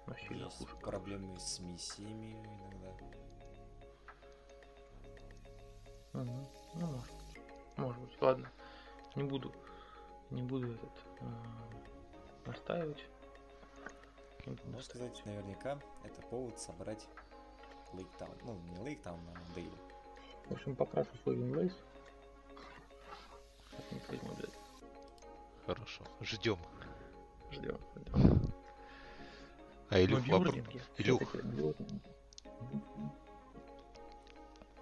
[0.06, 0.76] ну, сильно Есть хуже.
[0.76, 2.94] проблемы с миссиями иногда.
[6.14, 6.46] Мгм.
[6.74, 7.42] Ну, может быть.
[7.76, 8.22] Может быть.
[8.22, 8.50] Ладно.
[9.16, 9.52] Не буду.
[10.30, 11.24] Не буду этот э,
[12.46, 13.04] настаивать.
[14.44, 17.06] Буду Можно сказать, наверняка, это повод собрать
[17.92, 18.36] Лейктаун.
[18.44, 19.72] Ну, не Лейктаун, а Дейл.
[20.46, 21.72] В общем, покрашу свой Винлейс.
[25.66, 26.04] Хорошо.
[26.20, 26.58] Ждем.
[27.50, 27.78] Ждем.
[29.90, 31.22] А Илюх, Но вопро- Бьорнинги Илюх.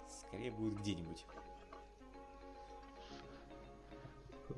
[0.09, 1.25] Скорее будет где-нибудь.
[4.47, 4.57] как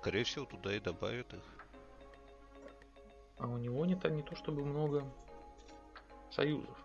[0.00, 1.42] скорее всего, туда и добавят их.
[3.38, 5.04] А у него не, то- не то чтобы много
[6.30, 6.76] союзов.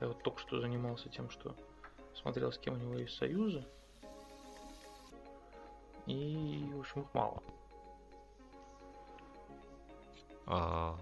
[0.00, 1.54] Я вот только что занимался тем, что
[2.14, 3.64] смотрел, с кем у него есть союзы.
[6.06, 7.42] И, в общем, их мало.
[10.46, 10.98] А,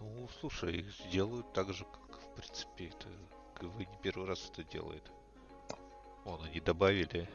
[0.00, 3.08] ну, слушай, их сделают так же, как, в принципе, это
[3.60, 5.04] КВ не первый раз это делает.
[6.24, 7.28] Вон, они добавили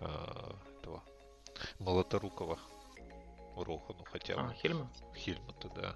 [0.00, 0.56] а,
[1.78, 2.58] Молоторукова
[3.56, 4.42] Рохану хотя бы.
[4.42, 4.88] А, Хельма?
[5.14, 5.94] Хельмута, да.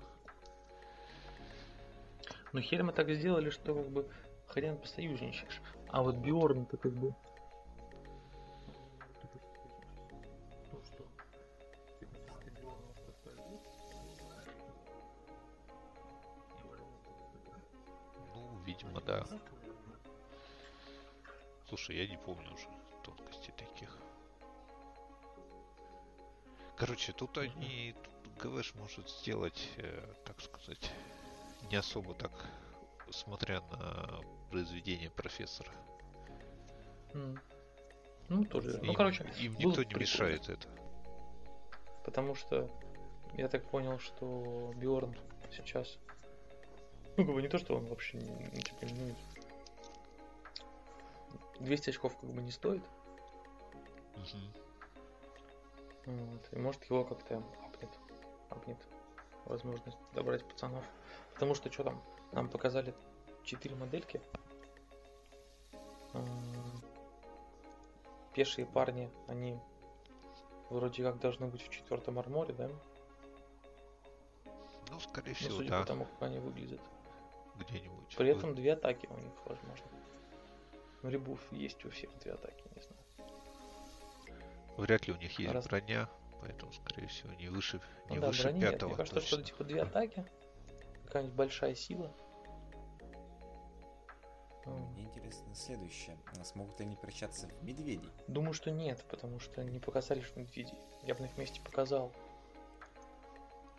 [2.52, 4.08] Ну, Хельма так сделали, что как бы
[4.46, 5.60] хрен посоюзничаешь.
[5.88, 7.14] А вот Биорн это как бы...
[28.86, 30.92] может сделать, э, так сказать,
[31.70, 32.30] не особо так,
[33.10, 35.72] смотря на произведение профессора.
[37.12, 37.40] М.
[38.28, 38.78] Ну, тоже.
[38.82, 39.98] Ну, Им- короче, им никто не прикольно.
[39.98, 40.68] мешает это.
[42.04, 42.70] Потому что
[43.34, 45.16] я так понял, что Биорн
[45.50, 45.98] сейчас.
[47.16, 49.16] Ну, как бы не то, что он вообще не, ну, типа, ну,
[51.58, 52.84] 200 очков как бы не стоит.
[54.14, 54.52] Мгм.
[56.06, 57.42] Вот, и может его как-то
[58.56, 58.78] Апнет
[59.44, 60.84] возможность добрать пацанов.
[61.34, 62.02] Потому что что там?
[62.32, 62.94] Нам показали
[63.44, 64.20] 4 модельки.
[68.34, 69.58] Пешие парни, они
[70.70, 72.68] вроде как должны быть в четвертом арморе, да?
[74.90, 76.80] Ну, скорее Ну, всего, судя да, по тому, как они выглядят.
[77.56, 78.14] где-нибудь.
[78.16, 79.86] При этом две атаки у них, возможно.
[81.02, 83.30] Ну, ребуф есть у всех две атаки, не знаю.
[84.76, 86.08] Вряд ли у них есть Раз- броня,
[86.46, 88.72] поэтому, скорее всего, не выше, Ну не да, выше брони нет.
[88.72, 88.88] пятого.
[88.90, 90.24] Мне кажется, что типа две атаки,
[91.06, 92.12] какая-нибудь большая сила.
[94.64, 96.18] Ну, Мне интересно следующее.
[96.44, 98.10] Смогут ли они превращаться в медведей?
[98.26, 100.74] Думаю, что нет, потому что не показали, что медведи.
[101.02, 102.12] Я бы на их месте показал.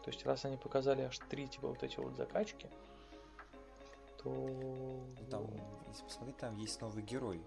[0.03, 2.69] То есть, раз они показали аж три, типа, вот эти вот закачки,
[4.23, 4.30] то...
[4.30, 5.47] Ну, там,
[5.89, 7.41] если посмотреть, там есть новый герой.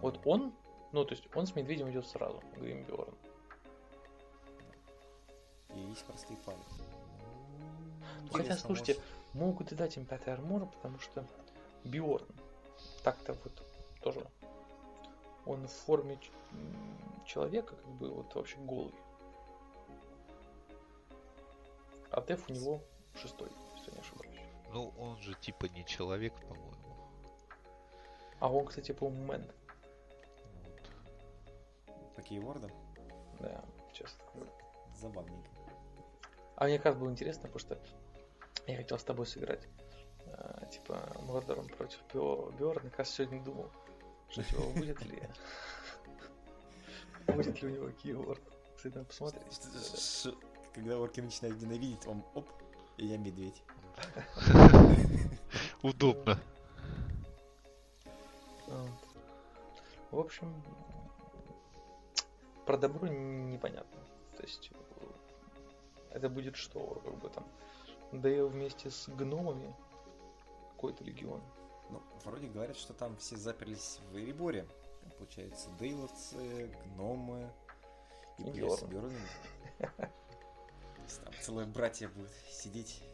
[0.00, 0.52] Вот он,
[0.92, 3.14] ну, то есть, он с медведем идет сразу, Гримберн.
[5.76, 6.62] И есть простые парни.
[8.22, 11.22] Ну, хотя, интересно, слушайте, может- Могут и дать им пятый армор, потому что
[11.84, 12.26] Биорн
[13.04, 13.52] так-то вот
[14.00, 14.26] тоже
[15.44, 16.18] он в форме
[17.26, 18.94] человека, как бы вот вообще голый.
[22.10, 22.80] А Деф у него
[23.20, 24.40] шестой, если не ошибаюсь.
[24.72, 26.72] Ну, он же типа не человек, по-моему.
[28.40, 29.52] А он, кстати, по-моему, мэн.
[30.64, 32.14] Вот.
[32.16, 32.70] По кейвордам
[33.38, 33.62] Да,
[33.92, 34.24] честно
[34.94, 35.50] забавненько.
[36.56, 37.78] А мне как раз было интересно, потому что
[38.66, 39.68] я хотел с тобой сыграть.
[40.26, 42.90] а, типа Мордором против Биорна.
[42.90, 43.70] Как раз сегодня думал,
[44.30, 45.22] что типа будет ли
[47.26, 48.42] будет ли у него кейворд.
[48.76, 49.60] Кстати, надо посмотреть.
[50.74, 52.48] Когда орки начинают ненавидеть, он оп,
[52.98, 53.62] и я медведь.
[55.82, 56.38] Удобно.
[60.10, 60.52] В общем,
[62.66, 64.00] про добро непонятно.
[64.36, 64.70] То есть
[66.16, 67.46] это будет что, как бы там
[68.10, 69.74] Дейл вместе с гномами
[70.70, 71.42] какой-то легион.
[71.90, 74.66] Ну, вроде говорят, что там все заперлись в Эреборе.
[75.18, 77.50] Получается, дейловцы, гномы
[78.38, 78.84] и есть
[81.24, 83.04] Там целое братья будет сидеть.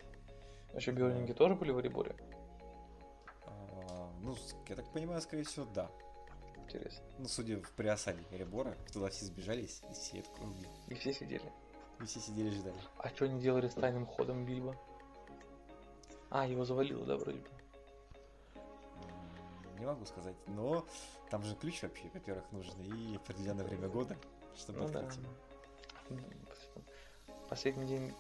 [0.73, 2.17] Еще Бёрнинги тоже были в Эреборе?
[3.45, 4.35] А, Ну,
[4.69, 5.91] я так понимаю, скорее всего, да.
[6.57, 7.05] Интересно.
[7.19, 10.67] Ну, судя в при осаде Эребора, туда все сбежались, и все это круги.
[10.89, 11.53] И все сидели.
[12.03, 12.75] И все сидели ждали.
[12.99, 14.77] А что они делали с тайным ходом Бильбо?
[16.31, 17.49] А, его завалило, да, вроде бы.
[19.79, 20.85] Не могу сказать, но
[21.31, 24.17] там же ключ вообще, во-первых, нужен и определенное время года,
[24.57, 25.01] чтобы Ну да.
[25.01, 25.33] открыть его.
[26.11, 26.25] М,
[27.49, 28.13] Последний день...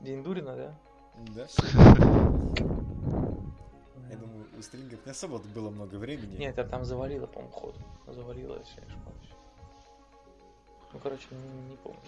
[0.00, 0.74] День Дурина, да?
[1.34, 1.46] Да.
[4.10, 6.36] Я думаю, у стрингов не особо было много времени.
[6.36, 7.76] Нет, это там завалило, по-моему, ход.
[8.06, 9.30] Завалило, если я не ошибаюсь.
[10.92, 12.00] Ну, короче, не, не помню.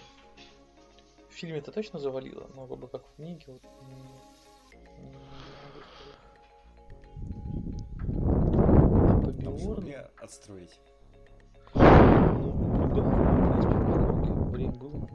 [1.33, 5.12] В фильме это точно завалило, но как бы как в книге, вот, не, не
[5.64, 6.18] могу сказать.
[9.25, 10.79] По Там же Биорну- могли отстроить.
[11.75, 13.11] Ну, да, в
[13.51, 15.09] принципе, вполне время было.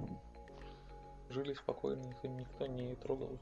[1.29, 3.39] Жили спокойно, их никто не трогал их.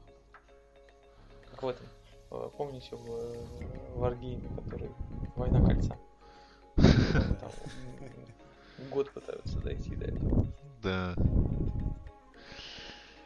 [1.50, 1.86] Как в этом.
[2.32, 3.46] э, Помните в э,
[3.96, 4.90] Wargame, который
[5.36, 5.96] Война кольца?
[7.40, 7.50] Там
[8.90, 10.46] год пытаются дойти до этого,
[10.82, 11.14] Да.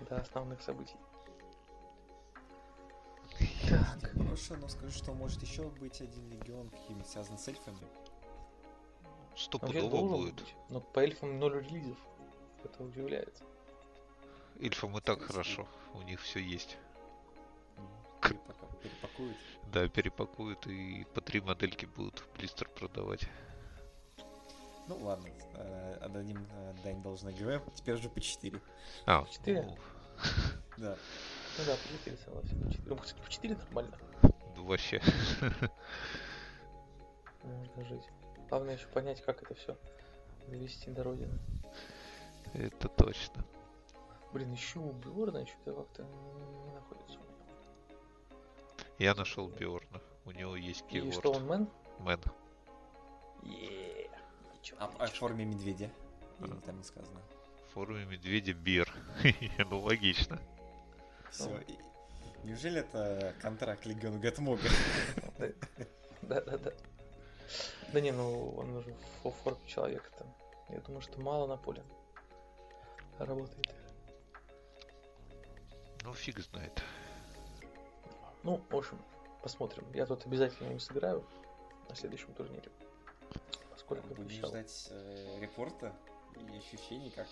[0.08, 0.96] До основных событий.
[3.68, 4.12] Так.
[4.12, 7.78] Хорошо, но скажу, что может еще быть один легион каким-нибудь связан с эльфами.
[9.36, 10.34] Стопудово будет.
[10.34, 10.54] быть.
[10.68, 11.98] Но по эльфам ноль релизов.
[12.64, 13.42] Это удивляет.
[14.60, 15.66] Эльфам и так хорошо.
[15.94, 16.76] У них все есть.
[18.20, 19.36] Перепака- Перепакуют.
[19.72, 23.26] Да, перепакуют и по три модельки будут в блистер продавать.
[24.90, 27.62] Ну ладно, э, отдадим э, дань должной ГВ.
[27.76, 28.60] Теперь уже по 4.
[29.06, 29.62] А, Четыре?
[29.62, 29.76] ну,
[30.78, 30.96] Да.
[31.58, 32.60] Ну да, по 4 согласен.
[32.60, 32.82] По 4.
[32.88, 33.96] Ну, кстати, по 4 нормально.
[34.56, 35.00] ну, вообще.
[37.44, 38.02] Можно жить.
[38.48, 39.76] Главное еще понять, как это все
[40.48, 41.38] довести до родины.
[42.54, 43.44] Это точно.
[44.32, 47.96] Блин, ищу у Биорна, что-то как-то не находится у меня.
[48.98, 50.00] Я нашел Биорна.
[50.24, 51.14] У него есть И кейворд.
[51.14, 51.68] что он мэн?
[52.00, 52.20] Мэн.
[53.44, 54.09] Е,
[54.60, 55.28] Ничего, А, а в ничего.
[55.28, 55.90] форме медведя?
[56.40, 56.60] Или А.
[56.66, 57.20] там не сказано?
[57.68, 58.92] В форме медведя бир.
[59.70, 60.40] ну, логично.
[61.30, 61.62] Все.
[62.44, 64.62] Неужели это контракт Легиона Гатмога?
[66.22, 66.72] Да, да, да.
[67.92, 68.94] Да не, ну он уже
[69.24, 70.28] в форме человека там.
[70.68, 71.82] Я думаю, что мало на поле
[73.18, 73.68] работает.
[76.02, 76.82] Ну, фиг знает.
[78.42, 78.98] Ну, в общем,
[79.42, 79.84] посмотрим.
[79.92, 81.24] Я тут обязательно им сыграю
[81.88, 82.70] на следующем турнире.
[83.90, 84.50] Поскольку Будем обещал.
[84.50, 85.92] ждать э, репорта
[86.36, 87.26] и ощущений, как...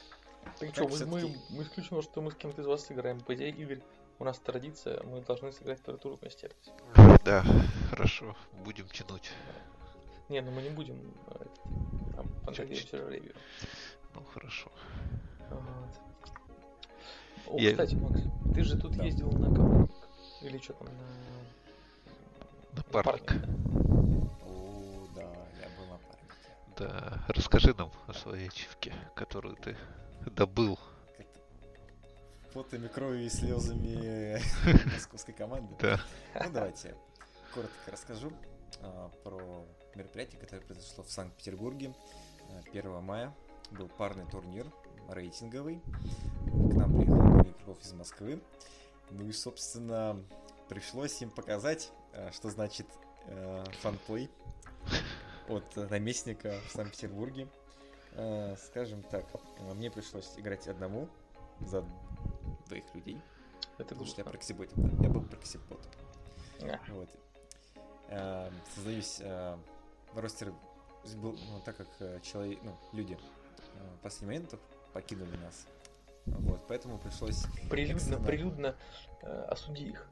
[0.59, 3.21] Так что, мы, мы, мы исключено, что мы с кем-то из вас сыграем.
[3.21, 3.81] По идее, Игорь,
[4.19, 6.51] у нас традиция, мы должны сыграть второй тур вместе.
[7.25, 7.45] Да,
[7.91, 9.31] хорошо, будем тянуть.
[10.29, 11.45] Не, ну мы не будем э,
[12.17, 13.35] там, понадеемся ревью.
[14.15, 14.71] Ну хорошо.
[15.51, 15.63] Вот.
[17.47, 17.71] О, Я...
[17.71, 18.21] кстати, Макс,
[18.55, 19.05] ты же тут да.
[19.05, 19.91] ездил на командник.
[20.43, 22.83] Или что там, на...
[22.93, 23.33] Напарник.
[23.33, 23.88] О,
[26.79, 29.77] Да, расскажи нам о своей ачивке, которую ты
[30.27, 30.79] добыл.
[32.55, 34.41] Потами, кровью и слезами
[34.95, 35.75] московской команды.
[35.81, 36.01] Да.
[36.35, 36.95] Ну, давайте
[37.53, 38.33] коротко расскажу
[38.81, 41.95] а, про мероприятие, которое произошло в Санкт-Петербурге
[42.71, 43.35] 1 а, мая.
[43.73, 44.65] Был парный турнир
[45.09, 45.83] рейтинговый.
[46.47, 48.41] К нам приехал игроков из Москвы.
[49.11, 50.23] Ну и, собственно,
[50.69, 52.87] пришлось им показать, э, что значит
[53.27, 54.31] э, фанплей
[55.49, 57.49] от наместника в Санкт-Петербурге.
[58.13, 59.27] Э, скажем так,
[59.75, 61.09] мне пришлось играть одному
[61.61, 61.85] за
[62.67, 63.21] двоих людей.
[63.79, 64.71] Это потому что я проксибот.
[65.01, 65.91] Я был проксиботом.
[66.89, 67.09] Вот.
[68.75, 69.21] Создаюсь
[70.15, 70.53] ростер
[71.17, 73.17] был, ну, так как человек, ну, люди
[73.99, 74.55] в последний момент
[74.93, 75.67] покинули нас.
[76.27, 77.45] Вот, поэтому пришлось...
[77.71, 78.25] Прилюдно, экстренно...
[78.25, 78.77] прилюдно
[79.23, 80.07] э, осуди их.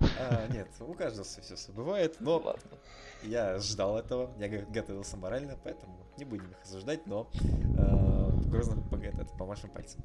[0.00, 2.78] А, нет, у каждого все, все, бывает, но Ладно.
[3.22, 8.96] я ждал этого, я готовился морально, поэтому не будем их осуждать, но э, грозно по,
[8.96, 10.02] это, по вашим пальцам.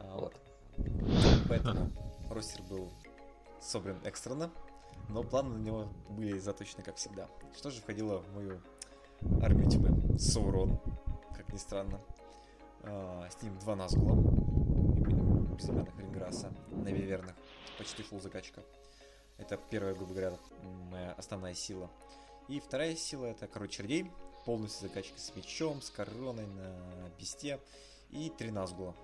[0.00, 0.34] А, вот.
[1.48, 1.90] Поэтому
[2.30, 2.90] ростер был
[3.60, 4.50] собран экстренно,
[5.08, 7.28] но планы на него были заточены как всегда.
[7.56, 8.60] Что же входило в мою
[9.42, 10.18] армию тьмы?
[10.18, 10.78] Саурон,
[11.36, 12.00] как ни странно.
[12.82, 14.14] А, с ним два Назгула,
[15.60, 17.36] безымянных Ринграсса, на Вивернах,
[17.76, 18.62] почти фул закачка.
[19.36, 20.38] Это первая, грубо говоря,
[20.90, 21.90] моя основная сила.
[22.48, 24.10] И вторая сила это Король Чердей,
[24.46, 27.60] полностью закачка с мечом, с короной на бесте.
[28.10, 28.94] И три Назгула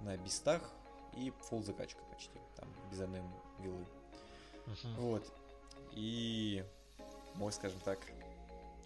[0.00, 0.62] на бестах
[1.16, 3.20] и фул закачка почти, там без одной
[3.58, 3.84] вилы.
[4.66, 4.94] Uh-huh.
[4.98, 5.32] Вот.
[5.92, 6.64] И
[7.34, 7.98] мой, скажем так,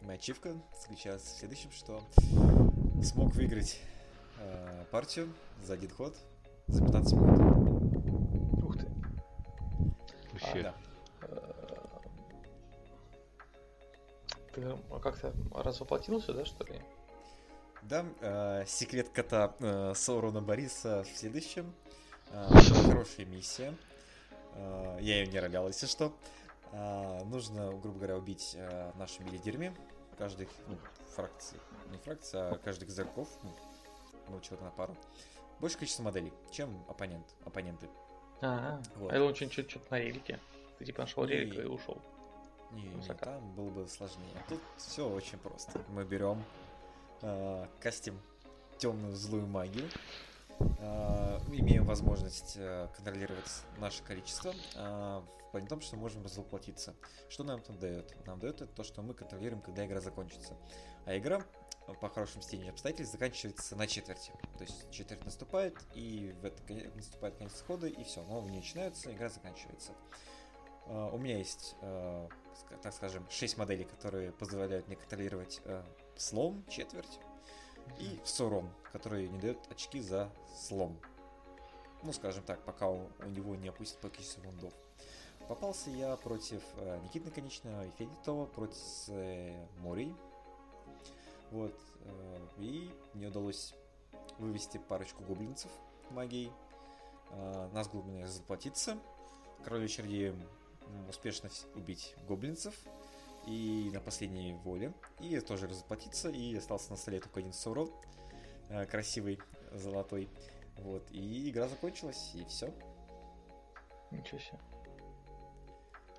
[0.02, 2.02] моя ачивка заключалась в следующем, что
[3.02, 3.78] смог выиграть
[4.38, 6.16] э, партию за один ход
[6.68, 8.64] за 15 минут.
[8.64, 8.88] Ух ты.
[10.32, 10.60] Вообще.
[10.60, 10.74] А, да.
[14.52, 16.80] Ты а как-то развоплотился, да, что ли?
[17.82, 21.72] Да, э, секрет кота э, Саурона Бориса в следующем.
[22.30, 22.48] Э,
[22.84, 23.74] хорошая миссия.
[24.54, 26.12] Э, я ее не ролял, если что.
[26.72, 29.76] Э, нужно, грубо говоря, убить э, нашими лидерами
[30.18, 30.78] каждых ну,
[31.14, 31.58] фракций.
[31.90, 33.28] Не фракции, а каждых игроков.
[33.42, 33.50] Ну,
[34.28, 34.96] ну, чего-то на пару.
[35.60, 37.88] Больше количество моделей, чем оппонент, оппоненты.
[38.40, 38.82] Ага.
[38.96, 39.10] Вот.
[39.10, 40.38] А я думал, что-то на релике.
[40.78, 41.28] Ты типа нашел и...
[41.28, 41.98] релик и ушел.
[42.72, 44.42] Не, не, там было бы сложнее.
[44.48, 45.80] Тут все очень просто.
[45.88, 46.42] Мы берем,
[47.22, 48.20] э, кастим
[48.78, 49.88] темную злую магию,
[50.58, 56.94] э, имеем возможность э, контролировать наше количество, э, в плане том, что можем разоплатиться.
[57.28, 58.14] Что нам там дает?
[58.26, 60.54] Нам дает это то, что мы контролируем, когда игра закончится.
[61.06, 61.42] А игра
[62.00, 64.32] по хорошему стечению обстоятельств заканчивается на четверти.
[64.58, 66.60] То есть четверть наступает, и в это
[66.94, 69.92] наступает конец хода, и все, новые не начинаются, игра заканчивается.
[70.86, 72.30] Uh, у меня есть, uh,
[72.80, 75.84] так скажем, 6 моделей, которые позволяют мне контролировать uh,
[76.16, 77.18] слом, четверть,
[77.98, 80.98] и Сорон, который не дает очки за слом.
[82.02, 84.72] Ну, скажем так, пока у, него не опустит по количеству вундов.
[85.48, 90.14] Попался я против э, Никиты Наконечного и Федитова, против э, Морей,
[91.50, 91.78] вот.
[92.00, 93.74] Э, и мне удалось
[94.38, 95.70] вывести парочку гоблинцев
[96.10, 96.52] магией.
[97.30, 98.98] Э, Назгул мне заплатиться.
[99.64, 100.40] Королю чердеем
[101.08, 102.74] успешно убить гоблинцев.
[103.46, 104.92] И на последней воле.
[105.20, 106.30] И тоже разоплатиться.
[106.30, 107.90] И остался на столе только один Саурон.
[108.68, 109.38] Э, красивый,
[109.72, 110.28] золотой.
[110.78, 111.10] Вот.
[111.10, 112.72] И игра закончилась, и все.
[114.10, 114.58] Ничего себе.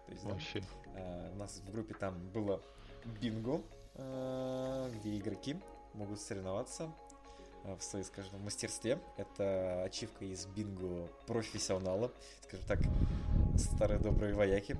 [0.06, 0.64] То есть, Вообще.
[0.93, 2.62] Да, у нас в группе там было
[3.22, 5.58] бинго Э, где игроки
[5.93, 6.91] могут соревноваться
[7.64, 9.00] э, в своей, скажем, мастерстве.
[9.18, 12.12] Это ачивка из бинго профессионала,
[12.43, 12.80] скажем так,
[13.58, 14.78] старые добрые вояки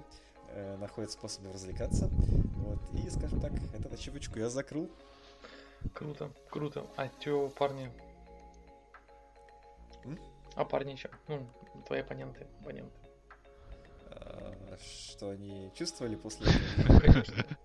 [0.50, 2.10] э, находят способы развлекаться.
[2.10, 4.90] Вот, и, скажем так, эту ачивочку я закрыл.
[5.94, 6.86] Круто, круто.
[6.96, 7.92] А что, парни,
[10.56, 11.10] А парни еще?
[11.28, 11.48] Ну,
[11.86, 12.98] твои оппоненты, оппоненты.
[14.10, 17.00] А, Что они чувствовали после этого?
[17.06, 17.57] Конечно.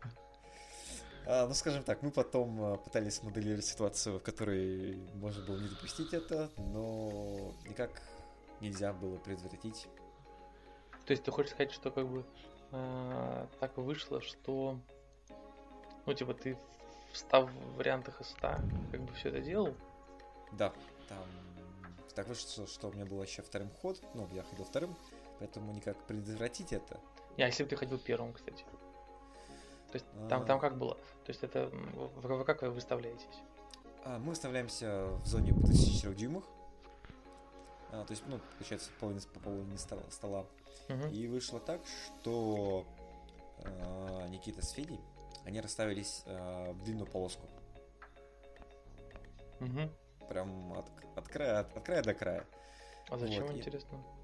[1.26, 5.68] А, ну, скажем так, мы потом а, пытались моделировать ситуацию, в которой можно было не
[5.68, 7.90] допустить это, но никак
[8.60, 9.86] нельзя было предотвратить.
[11.06, 12.24] То есть ты хочешь сказать, что как бы
[12.72, 14.78] а, так вышло, что
[16.06, 16.56] ну типа ты
[17.12, 18.56] в 100 вариантах из 100
[18.90, 19.74] как бы все это делал?
[20.52, 20.72] Да,
[21.08, 21.24] там
[22.14, 24.94] так вышло, что у меня был еще вторым ход, ну, я ходил вторым,
[25.38, 27.00] поэтому никак предотвратить это.
[27.36, 28.64] Не, а если бы ты ходил первым, кстати?
[29.92, 30.44] То есть там, А.
[30.46, 30.94] там как было?
[30.94, 31.66] То есть это
[32.22, 33.26] вы, как вы выставляетесь?
[34.04, 36.44] А, мы выставляемся в зоне 24 дюймах,
[37.92, 40.46] А, то есть, ну, получается, половина, по половине стола- стола.
[40.88, 41.08] Мгм.
[41.10, 42.86] И вышло так, что
[43.64, 44.98] а, Никита с Федей,
[45.44, 47.46] они расставились а, в длинную полоску.
[49.60, 49.90] Мгм.
[50.28, 50.86] Прям от,
[51.16, 52.46] от края, от, от края до края.
[53.10, 53.98] А зачем, Вот, и- интересно?
[53.98, 54.21] А,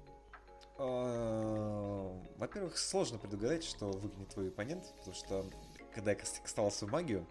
[0.79, 5.45] Во-первых, сложно предугадать, что выгонит твой оппонент, потому что
[5.93, 7.25] когда я кас- кастовал свою магию,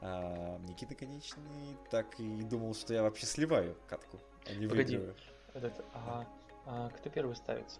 [0.00, 1.42] а, Никита, конечно,
[1.90, 4.96] так и думал, что я вообще сливаю катку, а не Погоди.
[4.96, 5.16] выигрываю.
[5.52, 6.26] Этот, а,
[6.66, 7.78] а кто первый ставится?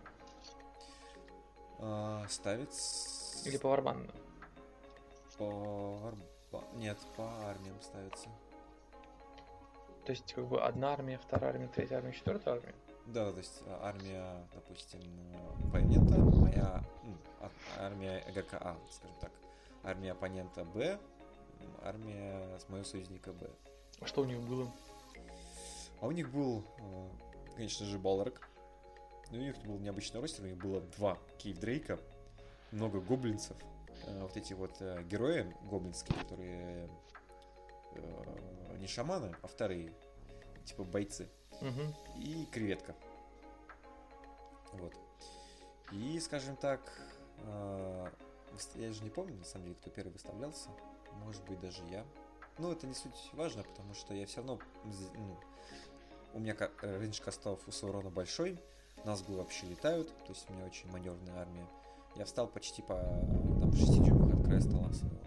[1.79, 2.73] А, ставит...
[2.75, 4.11] с- Или по варбану?
[5.39, 6.13] по...
[6.75, 8.29] Нет, по армиям ставится.
[10.05, 12.75] То есть как бы одна армия, вторая армия, третья армия, четвертая армия?
[13.07, 15.03] Да, то есть а, армия, допустим,
[15.67, 16.83] оппонента, моя
[17.41, 19.31] а- армия ГКА, скажем так.
[19.83, 20.99] Армия оппонента Б,
[21.83, 23.51] армия с моего союзника Б.
[24.01, 24.73] А что у них было?
[26.01, 27.09] А у них был, э,
[27.57, 28.49] конечно же, Балрак.
[29.31, 31.99] Но у них был необычный ростер, у них было два Кейв Дрейка,
[32.73, 33.57] много гоблинцев.
[34.07, 36.89] Э, Вот эти вот э, герои гоблинские, которые
[38.79, 39.93] не шаманы, а вторые,
[40.65, 41.29] типа бойцы.
[41.61, 41.95] Мгм.
[42.17, 42.95] и креветка.
[44.73, 44.93] Вот.
[45.93, 46.81] И, скажем так,
[48.53, 50.69] выст- я же не помню, на самом деле, кто первый выставлялся.
[51.25, 52.05] Может быть, даже я.
[52.59, 54.59] Но это не суть важно, потому что я все равно...
[54.85, 55.37] ну,
[56.35, 58.59] у меня э, рейндж кастов у Саурона большой,
[59.05, 61.67] Назгулы вообще летают, то есть у меня очень маневренная армия.
[62.17, 65.19] Я встал почти по там, 6 дюймах от края стола своего.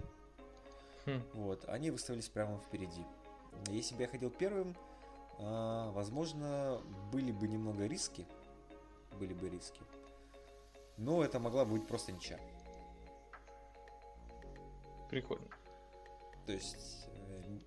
[1.06, 1.22] Хм.
[1.34, 3.06] Вот, они выставились прямо впереди.
[3.70, 4.87] Если бы я ходил первым, а,
[5.40, 6.82] возможно,
[7.12, 8.26] были бы немного риски.
[9.20, 9.82] Были бы риски.
[10.98, 12.40] Но это могла быть просто ничья.
[15.10, 15.48] Прикольно.
[16.46, 17.60] То есть, э,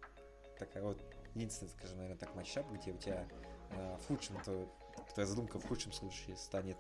[0.59, 1.03] такая вот
[1.35, 3.29] единственная, скажем, наверное, так матчап, где у тебя
[3.71, 4.69] э, в худшем, то,
[5.15, 6.79] твоя задумка в худшем случае станет,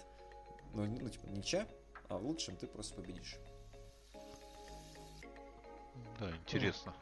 [0.72, 1.68] ну, ну, типа, ничья,
[2.08, 3.38] а в лучшем ты просто победишь.
[6.18, 6.94] Да, интересно.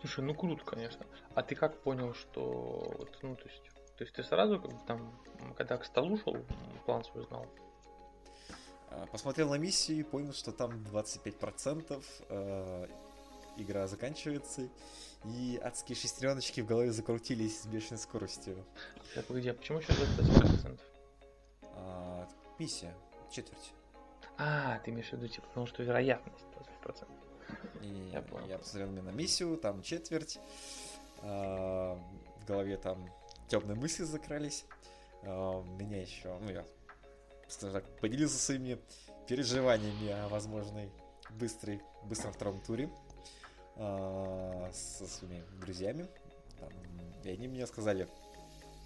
[0.00, 1.06] Слушай, ну круто, конечно.
[1.34, 3.62] А ты как понял, что вот, ну, то есть,
[3.96, 5.20] то есть ты сразу, как бы там,
[5.56, 6.36] когда к столу шел,
[6.86, 7.46] план свой знал?
[8.88, 12.86] А, Посмотрел на миссию и понял, что там 25% э,
[13.58, 14.68] игра заканчивается,
[15.24, 18.64] и адские шестереночки в голове закрутились с бешеной скоростью.
[19.14, 20.80] Так, погоди, а почему еще 25%?
[21.62, 22.26] А,
[22.58, 22.94] миссия,
[23.30, 23.72] четверть.
[24.38, 26.46] А, ты имеешь в виду, типа, потому что вероятность
[26.84, 27.06] 20%.
[27.80, 28.58] Не-не-не, Я я, понял.
[28.58, 30.38] посмотрел именно миссию, там четверть.
[31.22, 31.98] А,
[32.40, 33.08] в голове там
[33.48, 34.64] темные мысли закрались.
[35.22, 36.64] А, меня еще, ну я,
[37.48, 38.78] скажем так, поделился своими
[39.26, 40.90] переживаниями о возможной
[41.38, 42.90] быстрой, быстром втором туре
[43.76, 46.08] а, со своими друзьями.
[46.58, 46.70] Там,
[47.22, 48.08] и они мне сказали,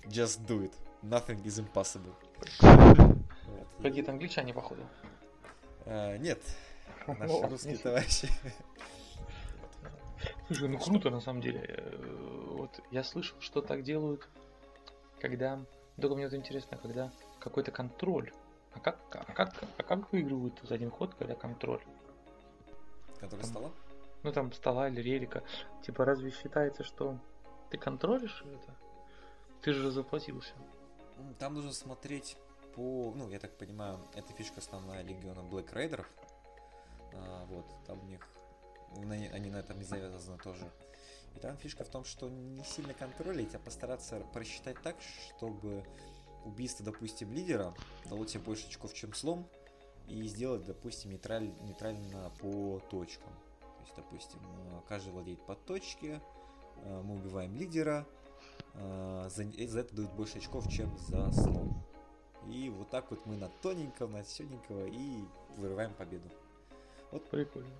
[0.06, 2.14] just do it, nothing is impossible.
[3.82, 4.82] Какие-то англичане, походу.
[5.86, 6.40] А, нет,
[7.08, 7.82] наши ладно, русские не суть.
[7.84, 8.28] товарищи.
[10.46, 11.64] Слушай, ну круто на самом деле.
[11.68, 14.28] Э, Вот я слышал, что так делают,
[15.20, 15.60] когда.
[16.00, 18.32] Только мне вот интересно, когда какой-то контроль.
[18.72, 21.82] А как, а как, а как выигрывают за один ход, когда контроль?
[23.20, 23.70] Который Там- стола?
[24.22, 25.42] Ну там стола или релика.
[25.82, 27.18] Типа разве считается, что
[27.70, 28.74] ты контролишь это?
[29.60, 30.52] Ты же заплатился.
[31.38, 32.36] Там нужно смотреть
[32.74, 33.12] по...
[33.14, 36.06] Ну, я так понимаю, эта фишка основная Легиона Black Raider'ов.
[37.14, 38.20] А, вот, там у них...
[38.96, 40.70] на не- они на этом и завязаны тоже.
[41.34, 44.96] И там фишка в том, что не сильно контролить, а постараться просчитать так,
[45.28, 45.84] чтобы
[46.44, 47.74] убийство, допустим, лидера
[48.06, 49.48] дало тебе больше очков, чем слом,
[50.06, 53.32] и сделать, допустим, нейтраль, нейтрально по точкам.
[53.60, 54.40] То есть, допустим,
[54.88, 56.20] каждый владеет по точке,
[56.76, 58.06] э, мы убиваем лидера,
[58.74, 61.82] э, за, за это дают больше очков, чем за слом.
[62.46, 65.24] И вот так вот мы на тоненького, на сёненького и
[65.56, 66.28] вырываем победу.
[67.30, 67.74] Прикольно.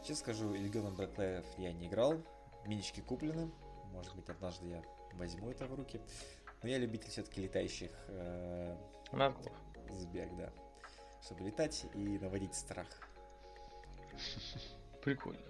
[0.00, 2.20] Честно скажу, Легионом Бэклеев я не играл,
[2.66, 3.50] минички куплены,
[3.92, 4.82] может быть однажды я
[5.14, 6.00] возьму это в руки.
[6.62, 8.76] Но я любитель все-таки летающих э,
[9.12, 9.52] Назгулов.
[9.90, 10.52] сбег, да.
[11.22, 12.86] Чтобы летать и наводить страх.
[15.02, 15.40] Прикольно.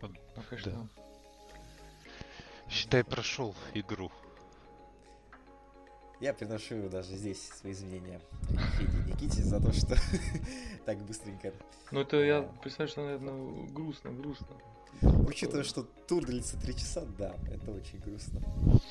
[0.00, 0.88] Вот, Ну, конечно.
[2.68, 4.10] Считай, прошел игру.
[6.20, 8.20] Я приношу даже здесь свои извинения
[8.76, 9.96] Феде и Никите за то, что
[10.84, 11.52] так быстренько.
[11.90, 14.54] Ну это я представляю, что, наверное, грустно, грустно.
[15.00, 18.42] Учитывая, что тур длится 3 часа, да, это очень грустно.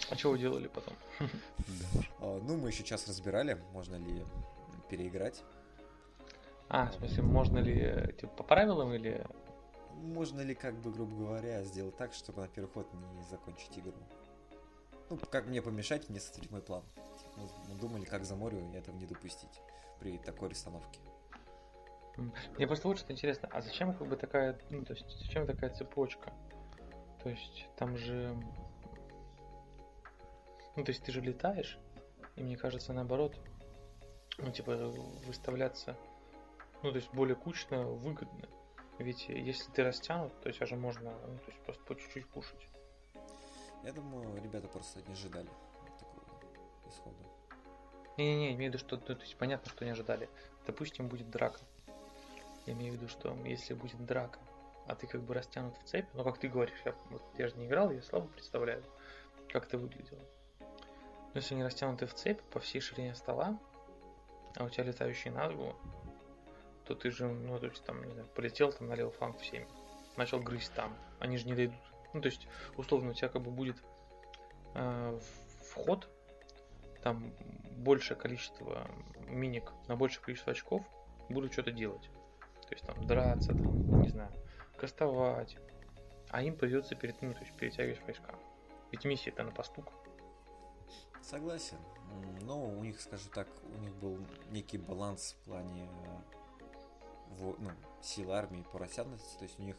[0.09, 0.95] А что вы делали потом?
[2.19, 4.25] А, Ну, мы еще час разбирали, можно ли
[4.89, 5.43] переиграть.
[6.67, 9.23] А, в смысле, можно ли, э, типа, по правилам или...
[10.01, 13.93] Можно ли, как бы, грубо говоря, сделать так, чтобы на первый ход не закончить игру?
[15.09, 16.83] Ну, как мне помешать, мне составить мой план.
[17.35, 19.61] Мы думали, как за морю этого не допустить
[19.99, 20.99] при такой расстановке.
[22.57, 25.69] Мне просто вот что интересно, а зачем как бы такая, ну, то есть, зачем такая
[25.69, 26.33] цепочка?
[27.23, 28.35] То есть, там же...
[30.75, 31.79] Ну, то есть, ты же летаешь,
[32.35, 33.39] и мне кажется, наоборот,
[34.37, 34.75] ну, типа,
[35.25, 35.95] выставляться,
[36.83, 38.47] ну, то есть, более кучно, выгодно.
[38.97, 42.67] Ведь если ты растянут, то тебя же можно, ну, то есть, просто по чуть-чуть кушать.
[43.83, 45.49] Я думаю, ребята просто не ожидали
[46.89, 47.17] исхода.
[48.17, 50.29] Не-не-не, имею в виду, что, то есть, понятно, что не ожидали.
[50.65, 51.59] Допустим, будет драка.
[52.65, 54.39] Я имею в виду, что если будет драка,
[54.85, 57.55] а ты как бы растянут в цепь, ну, как ты говоришь, я, вот, я же
[57.55, 58.83] не играл, я слабо представляю,
[59.49, 60.21] как это выглядело.
[60.59, 63.57] Но если они растянуты в цепь по всей ширине стола,
[64.55, 65.75] а у тебя летающий назгу,
[66.85, 69.67] то ты же, ну, то есть, там, не знаю, полетел там на левый фланг всеми,
[70.17, 71.79] начал грызть там, они же не дойдут.
[72.13, 73.77] Ну, то есть, условно, у тебя как бы будет
[74.73, 75.19] э,
[75.61, 76.09] вход,
[77.03, 77.33] там
[77.77, 78.87] большее количество
[79.27, 80.83] миник на большее количество очков
[81.29, 82.09] будут что-то делать.
[82.67, 84.31] То есть там драться, там, не знаю,
[84.77, 85.57] кастовать.
[86.29, 88.35] А им придется перед, ну, то есть перетягивать войска.
[88.91, 89.85] Ведь миссия это на постук.
[91.21, 91.77] Согласен.
[92.41, 94.17] Но у них, скажу так, у них был
[94.51, 95.89] некий баланс в плане
[97.39, 97.71] э, ну,
[98.01, 99.37] сил армии по растянутости.
[99.37, 99.75] То есть у них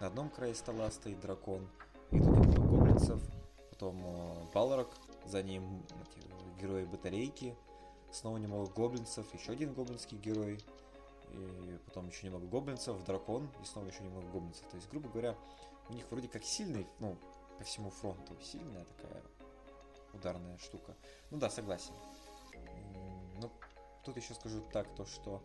[0.00, 1.68] на одном крае стола стоит дракон,
[2.10, 3.22] и тут немного гоблинцев,
[3.70, 4.88] потом э, Балрог,
[5.26, 7.56] за ним эти, герои батарейки,
[8.10, 10.60] снова немного гоблинцев, еще один гоблинский герой,
[11.30, 14.66] и потом еще немного гоблинцев, дракон, и снова еще немного гоблинцев.
[14.68, 15.36] То есть, грубо говоря,
[15.88, 17.16] у них вроде как сильный, ну,
[17.58, 19.22] по всему фронту, сильная такая
[20.12, 20.94] ударная штука.
[21.30, 21.92] Ну да, согласен.
[23.40, 23.50] Ну,
[24.04, 25.42] тут еще скажу так, то что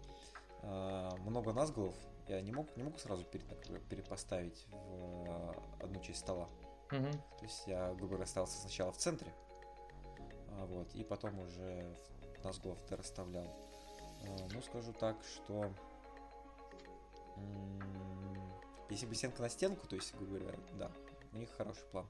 [0.62, 1.96] э, много назголов
[2.28, 3.46] я не мог не могу сразу перед,
[3.90, 5.54] перепоставить в э,
[5.84, 6.48] одну часть стола.
[6.92, 7.12] Мгм.
[7.12, 9.34] То есть я, грубо говоря, остался сначала в центре,
[10.66, 11.96] вот, и потом уже
[12.40, 13.46] в назголов ты расставлял.
[14.24, 15.72] Э, Ну, скажу так, что
[18.90, 20.92] если бы стенка на стенку, то есть, грубо говоря, да,
[21.32, 22.08] у них хороший план.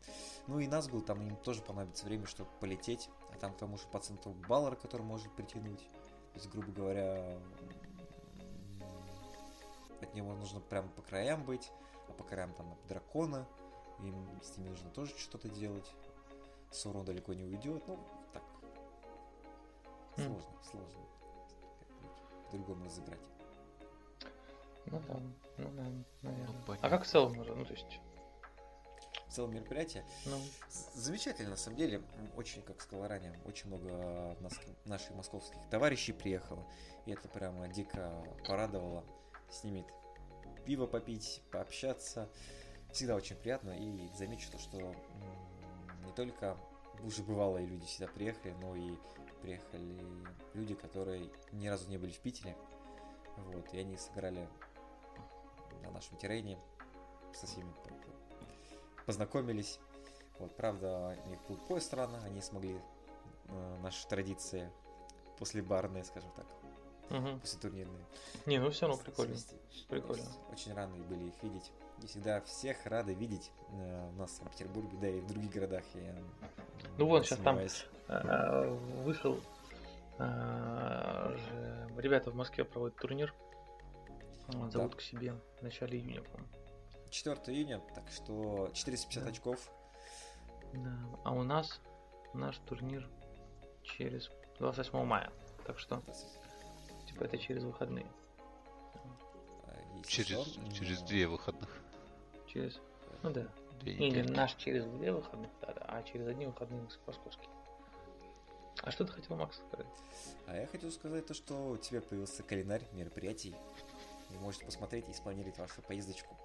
[0.47, 3.09] Ну и Назгул, там им тоже понадобится время, чтобы полететь.
[3.31, 5.79] А там к тому же по центру Баллар, который может притянуть.
[5.79, 7.37] То есть, грубо говоря,
[10.01, 11.69] от него нужно прям по краям быть,
[12.07, 13.45] а по краям там дракона.
[13.99, 15.91] Им с ними нужно тоже что-то делать.
[16.71, 17.83] Сорон далеко не уйдет.
[17.87, 17.99] Ну,
[20.25, 20.99] Сложно, сложно.
[21.79, 23.19] как-нибудь По-другому разыграть.
[24.85, 25.13] Ну да,
[25.57, 25.83] ну да,
[26.23, 26.47] наверное.
[26.47, 26.89] а понятно.
[26.89, 27.53] как в целом уже?
[27.53, 27.99] Ну, то есть,
[29.27, 30.37] В целом мероприятие ну,
[30.95, 32.01] Замечательно, на самом деле,
[32.35, 36.65] очень, как сказал ранее, очень много нас- наших московских товарищей приехало,
[37.05, 39.03] и это прямо дико порадовало.
[39.51, 39.85] С ними
[40.65, 42.29] пиво попить, пообщаться,
[42.91, 44.77] всегда очень приятно, и замечу то, что
[46.05, 46.57] не только
[47.03, 48.95] уже бывалые люди сюда приехали, но и
[49.41, 50.03] приехали
[50.53, 52.55] люди, которые ни разу не были в Питере,
[53.37, 54.47] вот, и они сыграли
[55.83, 56.59] на нашем террене,
[57.33, 59.79] со всеми по- по- познакомились,
[60.39, 62.79] вот, правда, у них был поезд рано, они смогли
[63.45, 64.71] э, наши традиции
[65.37, 66.45] после барные, скажем так,
[67.09, 67.39] мгм.
[67.39, 68.05] после турнирные.
[68.45, 69.35] Не, ну все равно прикольно.
[69.87, 70.21] Прикольно.
[70.21, 71.71] Есть Очень рано были их видеть.
[72.01, 75.83] И всегда всех рады видеть э, у нас в Петербурге, да и в других городах.
[75.95, 76.15] Я,
[76.97, 77.59] Ну вон, не щас там.
[78.07, 78.65] А,
[79.03, 79.39] Вышел
[80.17, 83.33] же- ребята в Москве проводят турнир.
[84.47, 84.97] Вот, Зовут Да.
[84.97, 86.47] к себе в начале июня, по-моему.
[87.09, 89.29] 4 июня, так что 450 Да.
[89.29, 89.69] очков.
[90.73, 90.91] Да.
[91.23, 91.79] А у нас
[92.33, 93.07] наш турнир
[93.83, 94.29] через
[94.59, 95.31] 28 мая.
[95.65, 96.01] Так что,
[97.07, 98.07] типа, это через выходные.
[99.65, 101.69] А, Через, через две выходных.
[102.51, 102.79] Через.
[103.23, 103.47] Ну да.
[103.79, 104.31] Две Не, не, недельки.
[104.31, 107.49] наш через две выходных, да, да, а через одни выходные моск- московские.
[108.81, 109.87] А что ты хотел, Макс, сказать?
[110.47, 113.55] А я хотел сказать то, что у тебя появился календарь мероприятий.
[114.29, 116.37] Вы можете посмотреть и спланировать вашу поездочку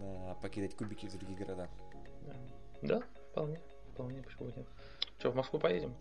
[0.00, 1.68] на покидать кубики в другие города.
[2.82, 3.60] Да, вполне,
[3.92, 4.66] вполне, почему нет.
[5.18, 5.94] Что, в Москву поедем?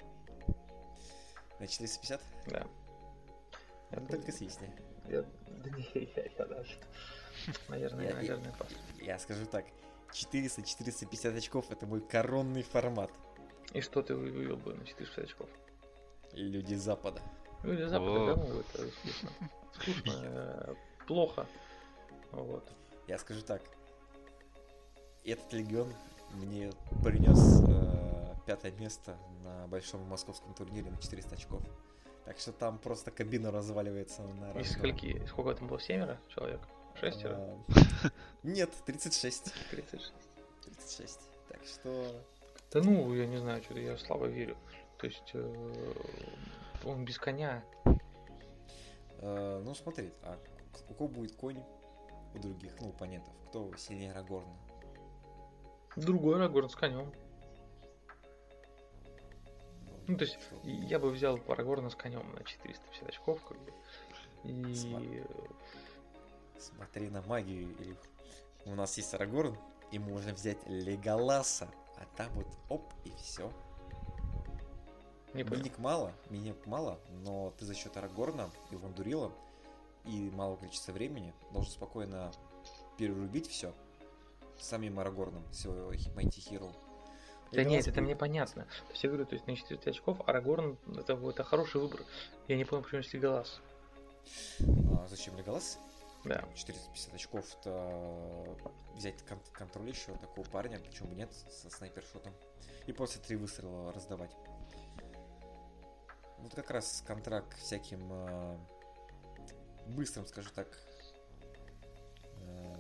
[1.59, 2.21] На 450?
[2.47, 2.67] Да.
[3.91, 4.71] Ну, только съездили.
[5.07, 6.77] я- Да не, я, я даже.
[7.69, 8.67] Наверное, Я- наверное, пас.
[8.99, 9.65] Я скажу так,
[10.11, 13.11] 400-450 очков это мой коронный формат.
[13.73, 15.49] И что ты вывел бы на 460 очков?
[16.33, 17.21] Люди Запада.
[17.63, 19.29] Люди Запада, да, ну, это скучно.
[19.73, 20.75] Скучно, э,
[21.07, 21.47] плохо.
[22.31, 22.67] Вот.
[23.07, 23.61] Я скажу так,
[25.23, 25.91] этот легион
[26.33, 26.71] мне
[27.03, 31.61] принес э, пятое место на большом московском турнире на 400 очков.
[32.25, 34.77] Так что там просто кабина разваливается на Из раз-два.
[34.77, 35.25] скольки?
[35.27, 35.79] Сколько там было?
[35.79, 36.61] Семеро человек?
[36.99, 37.35] Шестеро?
[37.35, 38.09] А,
[38.43, 39.53] Нет, 36.
[39.71, 40.13] 36.
[40.65, 41.19] 36.
[41.49, 42.21] Так что...
[42.71, 44.57] Да ну, я не знаю, что-то я слабо верю.
[44.97, 45.93] То есть э,
[46.85, 47.63] он без коня.
[49.19, 50.37] э, ну смотри, а
[50.89, 51.63] у кого будет конь
[52.33, 53.33] у других, ну, оппонентов?
[53.49, 54.57] Кто сильнее Арагорна?
[55.95, 57.13] Другой Арагорн с конем.
[60.07, 63.73] Ну, то есть, я бы взял Арагорна с конем на 450 очков, как бы.
[64.43, 65.23] И Смотри.
[66.59, 67.97] Смотри на магию, Илюх.
[68.65, 69.57] У нас есть Арагорн,
[69.91, 73.51] и можно взять Леголаса, а там вот оп, и все.
[75.33, 75.59] не понял.
[75.61, 79.31] Миник мало, миник мало, но ты за счет Арагорна и Вандурила
[80.05, 82.31] и малого количества времени должен спокойно
[82.97, 83.73] перерубить все
[84.59, 86.71] самим Арагорном, своего Mighty Hero.
[87.51, 88.63] Да Леголас нет, это будет- мне понятно.
[88.63, 92.01] То есть я говорю, то есть на 400 очков Арагорн это, это хороший выбор.
[92.47, 93.61] Я не понял, почему есть Леголас.
[94.61, 95.77] А, зачем Леголас?
[96.25, 96.43] Да.
[96.55, 98.57] 450 очков то
[98.95, 102.33] взять кон- контроль еще такого парня, почему бы нет, со снайпершотом.
[102.87, 104.31] И после три выстрела раздавать.
[106.39, 108.57] Вот как раз контракт всяким э,
[109.87, 110.67] быстрым, скажу так,
[112.37, 112.75] э,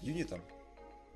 [0.00, 0.42] юнитом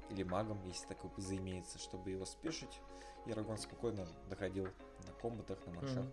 [0.09, 2.81] или магом, если такой заимеется, чтобы его спешить.
[3.27, 4.69] И Рагон спокойно доходил
[5.07, 5.99] на комбатах, на маршах.
[5.99, 6.13] Мгм.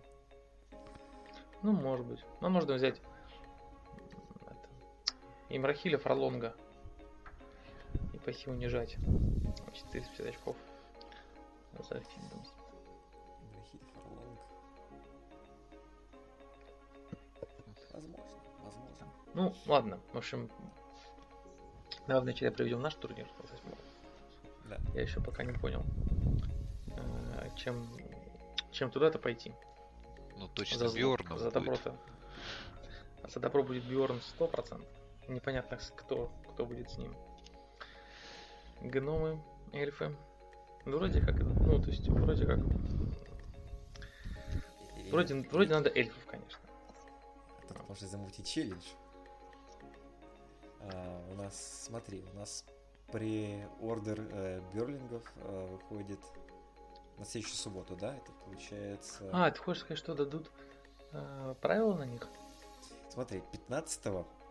[1.62, 2.24] Ну, может быть.
[2.40, 3.00] Ну, можно взять
[5.48, 6.54] Имрахиля Фролонга
[8.12, 8.96] и пойти унижать.
[9.74, 10.56] 450 очков
[11.78, 12.42] за Финдом.
[13.52, 14.40] Брахит, Фарлонг.
[17.92, 18.24] Возможно,
[18.62, 19.06] возможно.
[19.34, 20.00] Ну, ладно.
[20.12, 20.50] В общем,
[22.06, 23.26] давай вначале проведем наш турнир.
[24.64, 24.78] Да.
[24.94, 25.82] Я еще пока не понял,
[26.88, 27.86] э, чем,
[28.70, 29.54] чем туда-то пойти.
[30.36, 31.54] Ну точно За, Бьорном за будет.
[31.54, 31.96] добро-то.
[33.28, 34.84] За добро будет Бьорн 100%.
[35.28, 37.14] Непонятно, кто, кто будет с ним.
[38.80, 40.16] Гномы, эльфы.
[40.86, 42.60] Ну, вроде как, ну, то есть, вроде как,
[45.10, 46.60] вроде, вроде надо эльфов, конечно.
[47.68, 48.86] Тут можно замутить челлендж.
[50.80, 52.64] А, у нас, смотри, у нас
[53.12, 56.20] при ордер э, берлингов э, выходит
[57.18, 58.16] на следующую субботу, да?
[58.16, 59.28] Это получается...
[59.32, 60.50] А, ты хочешь сказать, что дадут
[61.12, 62.26] э, правила на них?
[63.10, 64.04] Смотри, 15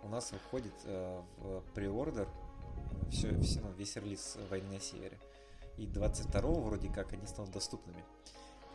[0.03, 2.27] у нас выходит э, в преордер
[3.11, 5.17] все, все, ну, весь релиз «Войны на севере».
[5.77, 8.03] И 22 вроде как они станут доступными.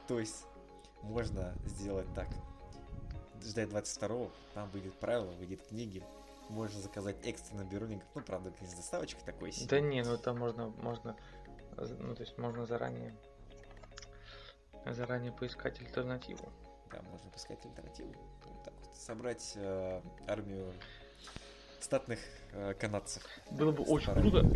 [0.07, 0.47] То есть
[1.03, 2.29] можно сделать так.
[3.43, 6.05] Ждать 22 там выйдет правило, выйдет книги.
[6.49, 8.03] Можно заказать экстренно бюроник.
[8.15, 9.69] Ну, правда, с доставочкой такой себе.
[9.69, 11.17] Да не, ну там можно, можно,
[11.77, 13.17] э, ну то есть можно заранее,
[14.87, 16.53] заранее поискать альтернативу.
[16.91, 18.15] Да, можно поискать альтернативу.
[18.45, 18.95] Вот так вот.
[18.95, 20.73] Собрать э, армию
[21.83, 22.19] статных
[22.53, 23.23] э, канадцев.
[23.51, 24.31] Было бы очень Стараюсь.
[24.31, 24.47] круто,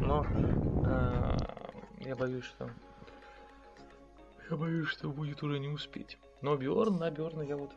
[0.00, 0.26] но
[0.86, 1.36] э,
[2.06, 2.70] я боюсь, что
[4.50, 6.18] я боюсь, что будет уже не успеть.
[6.40, 7.72] Но Бьорн, на Бьорна я вот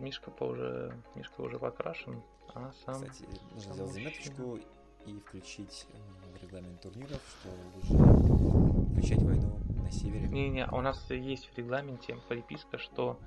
[0.00, 2.22] Мишка по уже Мишка уже покрашен,
[2.54, 3.24] а сам Кстати,
[3.54, 4.58] нужно сам сделать заметочку
[5.06, 10.28] и включить э, в регламент турниров, что лучше включать войну на севере.
[10.28, 13.18] Не-не, у нас есть в регламенте приписка, что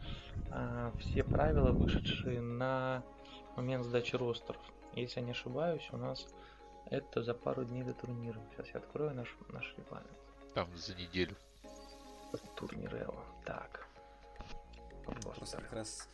[0.51, 3.03] а, все правила, вышедшие на
[3.55, 4.61] момент сдачи ростеров.
[5.01, 6.27] Если я не ошибаюсь, у нас
[6.89, 8.39] это за пару дней до турнира.
[8.51, 10.17] Сейчас я открою наш, наш регламент.
[10.53, 11.35] Там за неделю.
[12.55, 13.23] Турнирелла.
[13.45, 13.87] Так.
[15.05, 16.09] Просто как раз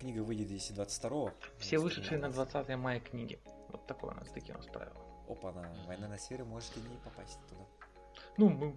[0.00, 3.38] книга выйдет если 22 Все вышедшие на 20 мая книги.
[3.68, 4.96] Вот такое у нас, такие у нас правила.
[5.28, 7.64] Опа, на война на севере можете не попасть туда.
[8.38, 8.74] Ну, мы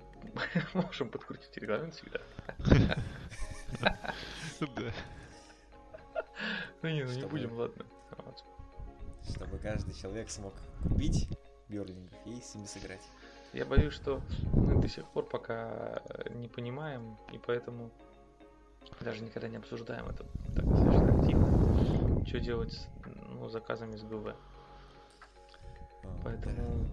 [0.74, 2.20] можем подкрутить регламент всегда.
[3.80, 4.94] Да.
[6.82, 7.86] Ну не, ну не будем, ладно.
[9.30, 10.54] Чтобы каждый человек смог
[10.84, 11.30] купить
[11.70, 13.02] берлингов и с ними сыграть.
[13.54, 14.22] Я боюсь, что
[14.54, 17.92] мы до сих пор пока э, не понимаем, и поэтому
[19.02, 22.26] даже никогда не обсуждаем это так достаточно активно.
[22.26, 24.36] Что делать с ну, заказами с ГВ.
[26.04, 26.88] А, Поэтому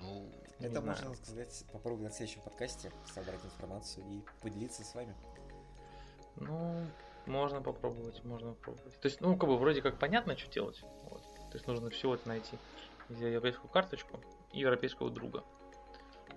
[0.00, 0.86] Ну, Это знаю.
[0.86, 5.14] можно сказать, попробовать на следующем подкасте собрать информацию и поделиться с вами.
[6.36, 6.84] Ну,
[7.26, 8.98] Можно попробовать, можно попробовать.
[9.00, 10.82] То есть, ну, как бы вроде как понятно, что делать.
[11.10, 11.22] Вот.
[11.52, 12.56] То есть нужно всего это найти.
[13.10, 14.18] Европейскую карточку
[14.52, 15.44] и европейского друга,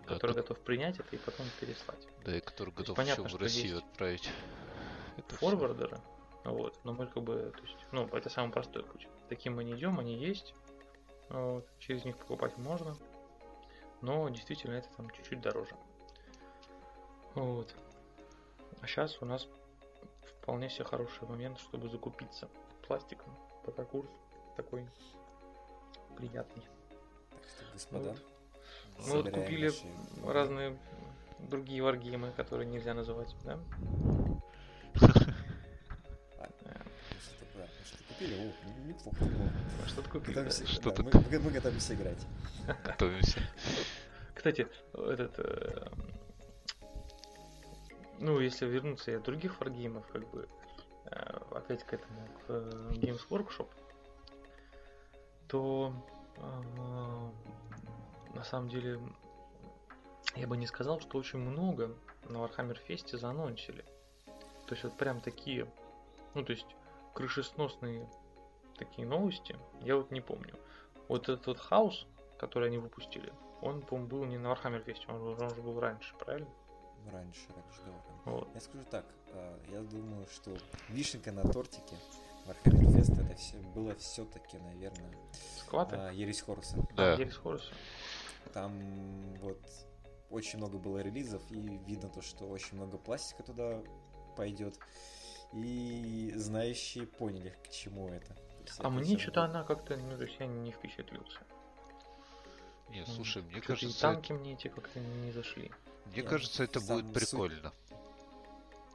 [0.05, 2.05] Да, который тут- готов принять это и потом переслать.
[2.25, 4.29] Да, и который есть готов понятно, еще в Россию отправить.
[5.15, 5.35] Это.
[5.37, 6.01] Форвардеры.
[6.43, 6.77] Вот.
[6.83, 9.07] Но мы как бы, то есть, ну, это самый простой путь.
[9.29, 10.53] Таким мы не идем, они есть.
[11.29, 11.65] Вот.
[11.79, 12.97] Через них покупать можно.
[14.01, 15.77] Но действительно это там чуть-чуть дороже.
[17.35, 17.73] Вот.
[18.81, 19.47] А сейчас у нас
[20.41, 22.49] вполне себе хороший момент, чтобы закупиться
[22.85, 23.33] пластиком.
[23.63, 24.09] Пока курс
[24.55, 24.87] такой
[26.17, 26.63] приятный.
[27.31, 28.21] Так что, господа, Вот.
[28.97, 30.77] Ну, Мы вот купили наши- разные
[31.39, 33.59] другие варгеймы, которые нельзя называть, да?
[34.95, 35.27] Что-то,
[38.07, 39.25] купили, о, неплохо.
[39.25, 39.51] неплохо.
[39.87, 40.49] Что-то купили.
[40.49, 42.25] Что-то мы, готовимся играть.
[42.85, 43.41] Готовимся.
[44.33, 45.33] Кстати, этот...
[45.39, 45.87] э,
[48.19, 50.47] ну, если вернуться от других варгеймов, как бы,
[51.05, 51.15] э,
[51.51, 53.67] опять к этому, к э, Games Workshop,
[55.47, 55.93] то
[56.37, 57.29] э,
[58.33, 58.99] на самом деле
[60.35, 61.95] я бы не сказал, что очень много
[62.29, 63.85] на Warhammer Fest заанонсили.
[64.67, 65.67] То есть вот прям такие,
[66.33, 66.67] ну то есть
[67.13, 68.09] крышесносные
[68.77, 70.55] такие новости, я вот не помню.
[71.07, 73.31] Вот этот вот хаос, который они выпустили,
[73.61, 76.49] он, по-моему, был не на Warhammer Fest, он, он же был раньше, правильно?
[77.11, 78.31] Раньше, раньше, да.
[78.31, 78.47] Вот.
[78.53, 80.57] Я скажу так, а, я думаю, что
[80.89, 81.95] вишенка на тортике
[82.45, 85.11] Warhammer Fest это все было все-таки, наверное,
[85.57, 85.95] Скваты?
[85.95, 86.77] а, Ересь Хоруса.
[86.95, 87.13] Да.
[87.13, 87.69] Ерис Хорус.
[88.53, 88.71] Там
[89.41, 89.59] вот
[90.29, 93.81] очень много было релизов, и видно то, что очень много пластика туда
[94.37, 94.77] пойдет.
[95.53, 98.35] И знающие поняли, к чему это.
[98.61, 101.39] Есть А это мне что-то она как-то, ну, то есть я не впечатлился.
[102.89, 105.71] Не, М, слушай, мне Чё-то и кажется, танки мне эти как-то не зашли.
[106.05, 107.73] мне Я кажется, это сам будет суть- прикольно.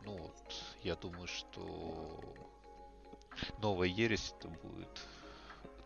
[0.04, 2.20] Ну вот, я думаю, что
[3.58, 4.88] новая ересь это будет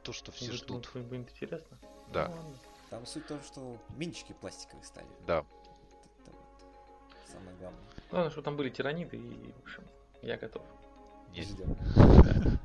[0.02, 0.90] то, что все Будет- ждут.
[0.92, 1.78] Будет, будет интересно.
[2.12, 2.28] Да.
[2.28, 2.56] Ну, ладно.
[2.90, 5.06] Там суть в том, что минчики пластиковые стали.
[5.26, 7.80] Да, Это вот самое главное.
[8.10, 9.82] Главное, что там были тираниды, и, в общем,
[10.22, 10.62] я готов.
[11.32, 11.76] нет, Ждем.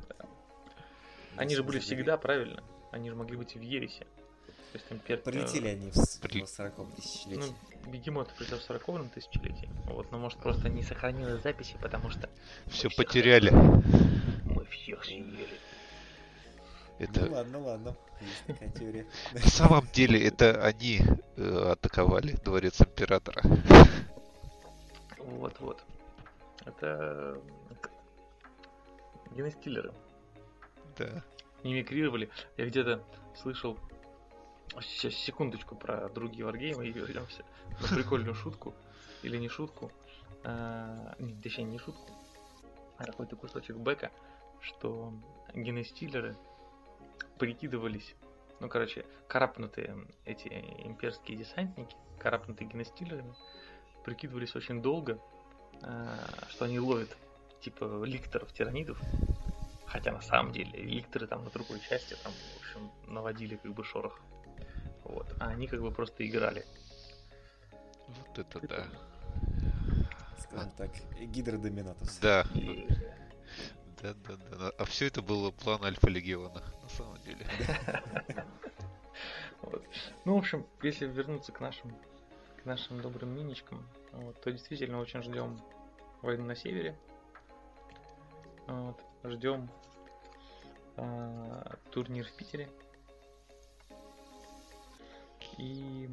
[1.37, 2.61] Они же были всегда, правильно?
[2.91, 4.05] Они же могли быть и в Ересе.
[4.71, 5.17] То есть там пер...
[5.21, 7.53] Полетели э, они в с- При- в 40 тысячелетии.
[7.85, 9.69] Ну, бегемот пришел в 40 тысячелетии.
[9.85, 12.29] Вот, но может просто не сохранилось записи, потому что
[12.67, 13.51] все потеряли.
[14.97, 15.47] Всех съели.
[16.97, 17.95] Это Ну ладно, ладно.
[18.19, 19.07] Есть такая теория.
[19.33, 20.99] на самом деле это они
[21.37, 23.41] э, атаковали дворец императора.
[25.17, 25.81] Вот-вот.
[26.65, 27.39] Это
[29.31, 29.93] генестиллеры.
[30.97, 31.23] Да.
[31.63, 32.29] Мимикрировали.
[32.57, 33.01] Я где-то
[33.41, 33.77] слышал
[34.81, 37.43] сейчас секундочку про другие варгеймы и вернемся
[37.81, 38.73] на прикольную шутку.
[39.23, 39.91] Или не шутку.
[40.43, 42.11] а, не, точнее, не шутку.
[42.97, 44.11] А какой-то кусочек бэка,
[44.61, 45.13] что
[45.53, 46.35] генестиллеры
[47.37, 48.15] прикидывались
[48.59, 49.95] ну, короче, карапнутые
[50.25, 50.47] эти
[50.83, 53.33] имперские десантники, карапнутые генестиллерами,
[54.03, 55.19] прикидывались очень долго,
[55.81, 56.17] а,
[56.49, 57.15] что они ловят
[57.61, 58.99] типа ликторов, тиранидов.
[59.85, 63.83] Хотя на самом деле ликторы там на другой части там, в общем, наводили как бы
[63.83, 64.19] шорох.
[65.03, 65.27] Вот.
[65.39, 66.65] А они как бы просто играли.
[68.07, 68.87] Вот это да.
[70.37, 72.17] Скажем так, гидродоминатус.
[72.17, 72.45] Да.
[72.53, 72.87] И-
[74.01, 74.71] Да, да, да.
[74.77, 77.45] А все это было план Альфа Легиона, на самом деле.
[79.61, 79.83] Вот.
[80.23, 81.93] Ну, в общем, если вернуться к нашим,
[82.61, 85.59] к нашим добрым миничкам, вот, то действительно очень ждем
[86.21, 86.97] войну на севере.
[88.67, 89.69] Вот, ждем
[90.95, 92.69] а, турнир в Питере.
[95.57, 96.09] И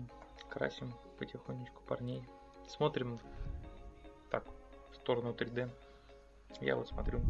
[0.50, 2.24] красим потихонечку парней.
[2.68, 3.20] Смотрим
[4.30, 4.44] так
[4.90, 5.70] в сторону 3D.
[6.60, 7.20] Я вот смотрю.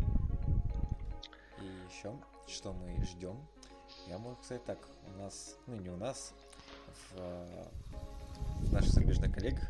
[1.88, 2.12] Еще,
[2.46, 3.36] что мы ждем.
[4.08, 6.34] Я могу сказать так, у нас, ну не у нас,
[7.14, 7.20] в,
[8.66, 9.60] в наших зарубежных коллег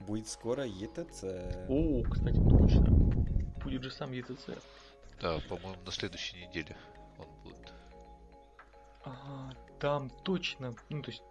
[0.00, 1.24] будет скоро ЕТЦ.
[1.68, 2.86] О, кстати, точно.
[3.62, 4.50] Будет же сам ЕТЦ.
[5.20, 6.76] Да, по-моему, на следующей неделе
[7.18, 7.72] он будет.
[9.04, 11.22] Ага, там точно, ну то есть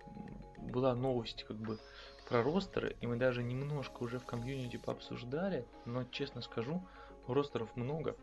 [0.58, 1.80] была новость как бы
[2.28, 6.82] про ростеры, и мы даже немножко уже в комьюнити пообсуждали, но честно скажу,
[7.28, 8.16] ростеров много.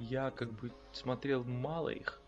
[0.00, 2.20] Я как бы смотрел мало их.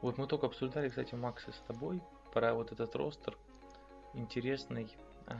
[0.00, 2.00] Вот мы только обсуждали, кстати, Макса с тобой
[2.32, 3.36] про вот этот ростер
[4.14, 5.36] интересный, а,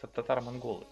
[0.00, 0.86] этот татар-монголы.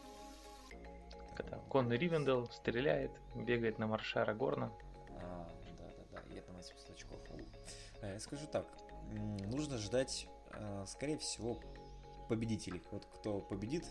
[1.36, 4.72] Когда конный Ривендел стреляет, бегает на марше Арагорна,
[5.20, 5.46] А,
[5.78, 7.18] да-да-да, 700 очков.
[7.30, 7.38] У.
[8.02, 8.66] А, Я скажу так,
[9.12, 11.58] нужно ждать, э, скорее всего,
[12.30, 12.82] победителей.
[12.90, 13.84] Вот кто победит,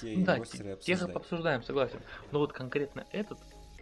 [0.00, 0.96] те Ну да, ростеры те- обсуждай.
[0.98, 2.00] тех и пообсуждаем, согласен.
[2.32, 3.38] Но вот конкретно этот,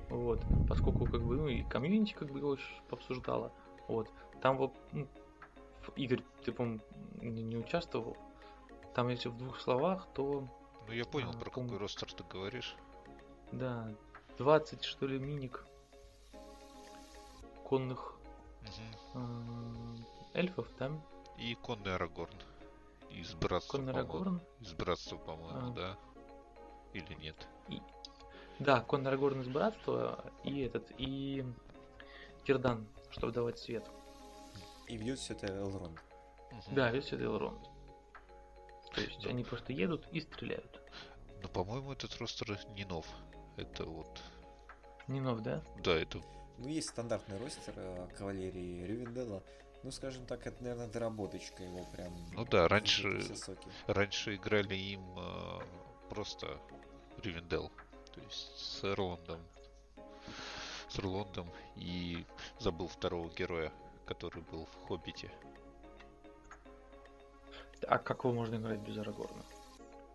[0.08, 3.52] вот, поскольку как бы, ну и комьюнити как бы его очень пообсуждала,
[3.88, 5.06] вот, там вот, ну,
[5.82, 8.16] в- Игорь, ты, по не, не участвовал,
[8.94, 10.46] там если в двух словах, то,
[10.86, 12.76] Ну я понял, А, про пом- какой ростер ты говоришь.
[13.52, 13.92] да,
[14.38, 15.64] 20, что ли, миник
[17.64, 18.14] конных
[19.14, 20.04] м,
[20.34, 21.02] эльфов, там,
[21.38, 22.34] И конный Арагорн.
[23.10, 23.92] Из братства, конный.
[23.92, 25.74] Арагорн, Из братства, по-моему, А.
[25.74, 25.96] да?
[26.92, 27.36] Или нет?
[28.58, 31.44] Да, конный Арагорн из братства, и этот, и
[32.44, 33.84] Кирдан, чтобы давать свет.
[34.88, 35.98] И ведет все это Элронд.
[36.52, 36.74] Мгм.
[36.74, 37.60] Да, весь это Элронд.
[38.94, 39.30] То есть Да.
[39.30, 40.80] они просто едут и стреляют.
[41.42, 43.06] Но, по-моему, этот ростер не нов.
[43.56, 44.20] Это вот...
[45.08, 45.62] Не нов, да?
[45.82, 46.20] Да, это...
[46.58, 49.42] Ну, есть стандартный ростер э, кавалерии Рювенделла.
[49.82, 52.12] Ну, скажем так, это, наверное, доработочка его прям.
[52.32, 53.54] Ну да, раньше- Все.
[53.86, 55.60] Раньше играли им э,
[56.08, 56.58] просто
[57.22, 57.70] Ривендел.
[58.16, 59.40] То есть с Эрландом.
[60.88, 61.48] С Эрландом.
[61.76, 62.24] И
[62.58, 63.72] забыл второго героя,
[64.06, 65.30] который был в Хоббите.
[67.86, 69.44] А как его можно играть без Арагорна?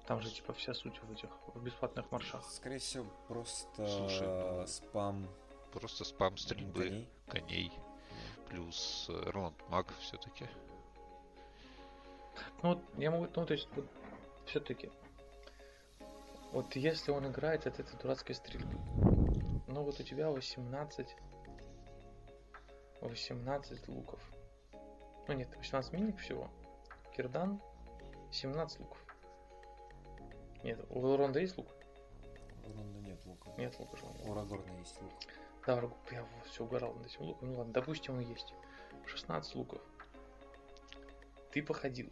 [0.08, 2.44] Там же типа вся суть в этих в бесплатных маршах.
[2.50, 5.28] Скорее всего, просто Слушай, ну, спам
[5.72, 7.08] Просто спам стрельбы коней.
[7.28, 7.72] коней.
[8.50, 10.48] Плюс Эрланд Маг все-таки.
[12.62, 13.86] Ну вот я могу, ну то есть вот
[14.48, 14.92] все-таки.
[16.52, 18.78] Вот если он играет от этой дурацкой стрельбы,
[19.68, 21.16] ну вот у тебя 18
[23.02, 24.20] 18 луков.
[25.28, 26.50] Ну нет, 18 миник всего.
[27.16, 27.62] Кирдан
[28.32, 28.98] 17 луков.
[30.64, 31.68] Нет, у Элронда есть лук?
[32.64, 33.50] У Ронда нет лука.
[33.58, 34.32] Нет лука же у него.
[34.32, 35.12] У есть лук.
[35.66, 35.82] Да,
[36.12, 37.50] я все угорал над этим луком.
[37.50, 38.54] Ну ладно, допустим, он есть.
[39.06, 39.82] 16 луков.
[41.52, 42.10] Ты походил.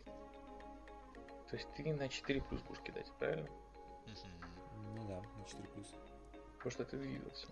[1.49, 3.49] То есть ты на 4 плюс будешь кидать, правильно?
[4.95, 5.93] Ну да, на 4 плюс.
[6.57, 7.47] Потому что ты двигался.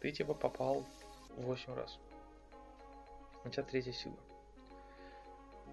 [0.00, 0.84] Ты типа попал
[1.36, 1.98] 8 раз.
[3.44, 4.16] У тебя третья сила.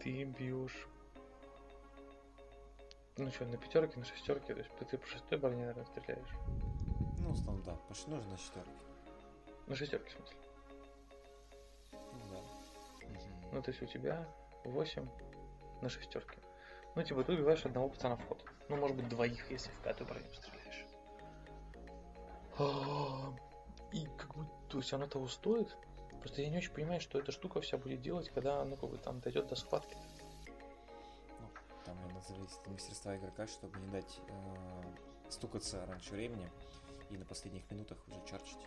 [0.02, 0.88] Ты бьешь.
[3.18, 6.34] Ну что, на пятерке, на шестерке, то есть ты по шестой броне, наверное, стреляешь.
[7.20, 7.76] Ну, в основном, да.
[7.88, 8.72] Почти нужно на четверке.
[9.66, 10.38] На шестерке, в смысле.
[11.94, 12.42] Ну да.
[13.52, 14.28] Ну, то есть у тебя
[14.66, 15.10] 8
[15.82, 16.37] на шестерке.
[16.98, 18.44] Ну, типа, ты убиваешь одного пацана в ход.
[18.70, 20.84] Ну, может быть, двоих, если в пятую броню стреляешь.
[22.58, 23.36] А,
[23.92, 25.78] И как бы, то есть оно того стоит.
[26.22, 28.98] Просто я не очень понимаю, что эта штука вся будет делать, когда, ну, как бы,
[28.98, 29.96] там дойдет до схватки.
[31.40, 31.48] Ну,
[31.86, 34.84] там, наверное, зависит от мастерства игрока, чтобы не дать э,
[35.30, 36.50] стукаться раньше времени
[37.12, 38.66] и на последних минутах уже чарчить.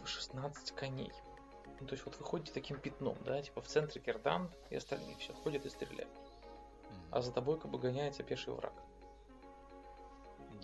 [0.00, 1.12] Вот 16 коней.
[1.80, 5.16] Ну, то есть вот вы ходите таким пятном, да, типа в центре Кердан и остальные
[5.16, 6.10] все ходят и стреляют.
[6.90, 7.02] Мгм.
[7.10, 8.72] А за тобой как бы гоняется пеший враг.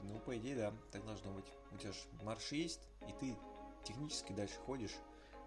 [0.02, 1.44] Ну, по идее, да, так должно быть.
[1.70, 3.36] У тебя же марш есть, и ты
[3.84, 4.96] технически дальше ходишь.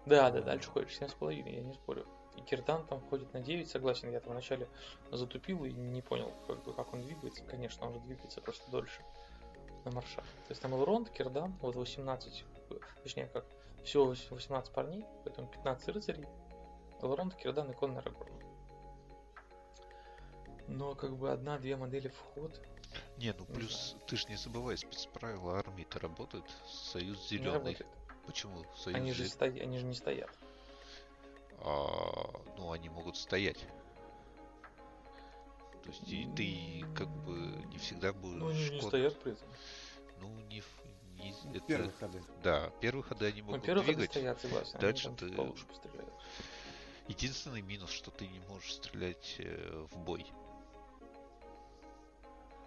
[0.06, 2.06] Да, да, дальше ходишь 7,5, я не спорю.
[2.36, 4.68] И Киртан там ходит на 9, согласен, я там вначале
[5.10, 7.42] затупил и не понял, как, бы, как он двигается.
[7.44, 9.02] Конечно, он же двигается просто дольше
[9.84, 10.24] на маршах.
[10.24, 13.44] То есть там Элронд, Кирдан, вот 18, э, точнее как,
[13.84, 16.26] всего 18 парней, поэтому 15 рыцарей,
[17.00, 18.32] Элронд, Кирдан и Конный Арагорн.
[20.68, 22.60] Но как бы одна-две модели в ход
[23.18, 26.44] Не, ну Не плюс ты же не забывай, спецправила армии-то работают.
[26.66, 27.52] Союз не зеленый.
[27.52, 27.86] работает.
[28.26, 28.64] Почему?
[28.74, 30.30] Союз Они же, сто- они же не стоят.
[31.58, 33.64] А, ну, они могут стоять.
[35.82, 38.40] То есть и ты как бы не всегда будешь...
[38.40, 39.48] Ну, они не стоят при этом.
[40.20, 40.62] Ну, не...
[41.16, 42.22] не Ну, это- Первые ходы.
[42.42, 44.10] Да, первые ходы они Ну, могут первых они двигать.
[44.10, 44.78] стоят, согласен.
[44.78, 46.12] Дальше ты- получше постреляют.
[47.08, 50.26] Единственный минус, что ты не можешь стрелять э, в бой.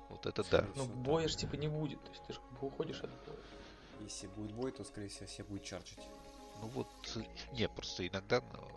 [0.10, 0.68] Вот это да.
[0.76, 3.10] Ну, боя там, ж типа не будет, то есть ты же как бы уходишь от
[3.26, 3.38] боя.
[4.02, 6.00] Если будет бой, то, скорее всего, все будет чарчить.
[6.62, 6.88] Ну вот,
[7.54, 8.68] не, просто иногда ну,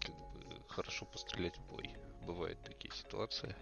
[0.00, 1.94] как бы хорошо пострелять в бой.
[2.22, 3.54] Бывают такие ситуации.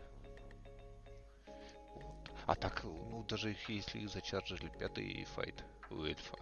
[2.47, 2.53] Вот.
[2.53, 6.37] А так, ну даже если их зачаржили пятый файт у эльфа,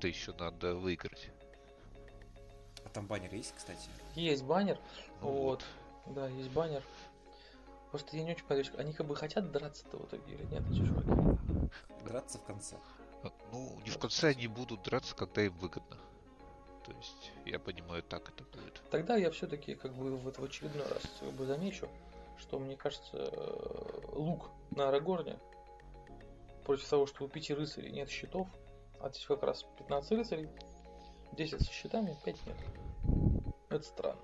[0.00, 1.30] то еще надо выиграть.
[2.84, 3.88] А там баннер есть, кстати?
[4.14, 4.78] Есть баннер,
[5.20, 5.64] Ну вот.
[6.06, 6.82] Да, есть баннер.
[7.90, 10.78] Просто я не очень понимаю, они как бы хотят драться-то в итоге или нет, эти
[10.84, 11.70] чуваки?
[12.04, 12.76] Драться в конце.
[13.22, 15.96] А, Ну, не в конце они будут драться, когда им выгодно.
[16.84, 18.82] То есть, я понимаю, так это будет.
[18.90, 21.88] Тогда я все-таки как бы вот в очередной раз как бы замечу,
[22.38, 25.38] что мне кажется, э, лук на Арагорне
[26.64, 28.48] против того, что у пяти рыцарей нет щитов,
[29.00, 30.48] а здесь как раз 15 рыцарей,
[31.32, 32.56] 10 со щитами, 5 нет.
[33.68, 34.20] Это странно.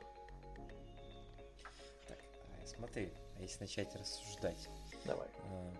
[2.08, 2.18] Так,
[2.62, 4.68] а, смотри, если начать рассуждать.
[5.04, 5.28] Давай.
[5.50, 5.72] Э,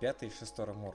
[0.00, 0.94] Пятый и шестой армор.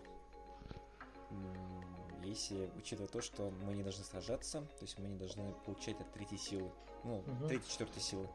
[1.32, 1.82] М,
[2.24, 6.14] Если учитывать то, что мы не должны сражаться, то есть мы не должны получать от
[6.14, 6.72] третьей силы,
[7.04, 7.48] ну, Мгм.
[7.48, 8.30] третьей, четвертой силы,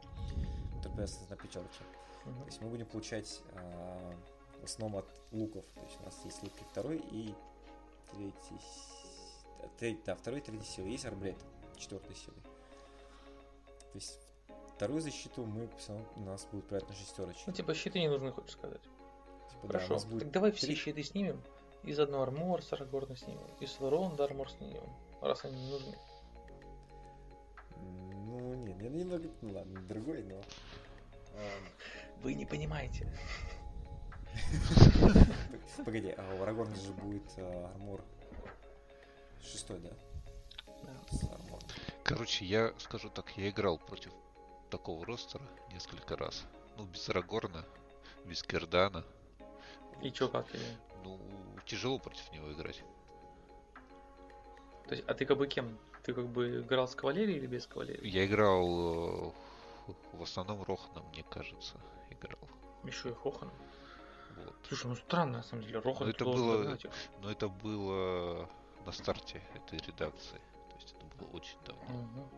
[0.83, 1.83] появится на пятерке.
[2.27, 2.39] Мгм.
[2.41, 4.13] То есть мы будем получать а,
[4.61, 5.65] в основном от луков.
[5.75, 7.33] То есть у нас есть луки второй и
[8.11, 8.61] третий...
[9.61, 10.89] а, треть- да, второй и третий силы.
[10.89, 11.37] Есть арбалет
[11.77, 12.37] четвертой силы.
[13.91, 14.19] То есть
[14.75, 17.43] вторую защиту мы все равно у нас будет проект на шестерочки.
[17.47, 18.81] Ну, типа, щиты не нужны, хочешь сказать.
[18.81, 20.05] Типа, да, Хорошо.
[20.07, 21.41] будет Так давай все три- щиты снимем.
[21.83, 23.47] И заодно армор с Арагорна снимем.
[23.59, 24.83] И с Ворон армор снимем.
[25.21, 25.97] Раз они не нужны.
[27.77, 30.41] Ну, не, не, немного, ну ладно, другой, но...
[32.21, 33.07] Вы не понимаете.
[35.85, 38.03] Погоди, а у Арагорна же будет а, армор
[39.41, 39.89] шестой, да?
[42.03, 44.11] Короче, я скажу так, я играл против
[44.69, 46.45] такого ростера несколько раз.
[46.77, 47.65] Ну, без Арагорна,
[48.25, 49.03] без Кердана.
[50.01, 50.45] И чё, как?
[51.03, 51.19] Ну,
[51.65, 52.83] тяжело против него играть.
[54.87, 55.77] То есть, а ты как бы кем?
[56.03, 58.07] Ты как бы играл с кавалерией или без кавалерии?
[58.07, 59.33] Я играл
[59.87, 61.75] э, в основном Роханом, мне кажется,
[62.19, 62.39] играл.
[62.83, 63.51] Еще и Хохан.
[64.35, 64.55] Вот.
[64.67, 65.79] Слушай, ну странно, на самом деле.
[65.79, 66.91] Рохан Ну, это было- догнать их.
[67.21, 68.49] Но это было
[68.85, 70.39] на старте этой редакции.
[70.69, 71.83] То есть это было очень давно.
[72.01, 72.29] Мгм.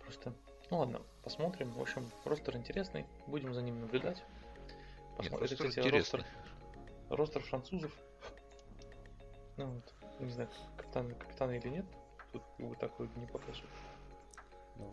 [0.00, 0.32] Просто,
[0.70, 1.70] ну ладно, посмотрим.
[1.72, 3.06] В общем, ростер интересный.
[3.26, 4.18] Будем за ним наблюдать.
[4.18, 5.40] Нет, Посмотрим.
[5.40, 6.20] ростер Это, кстати, интересный.
[6.20, 6.36] ростер,
[7.10, 7.92] ростер французов.
[9.56, 11.86] Ну вот, не знаю, капитан, капитана или нет.
[12.32, 13.64] Тут как бы такой не покажу.
[14.76, 14.92] Ну,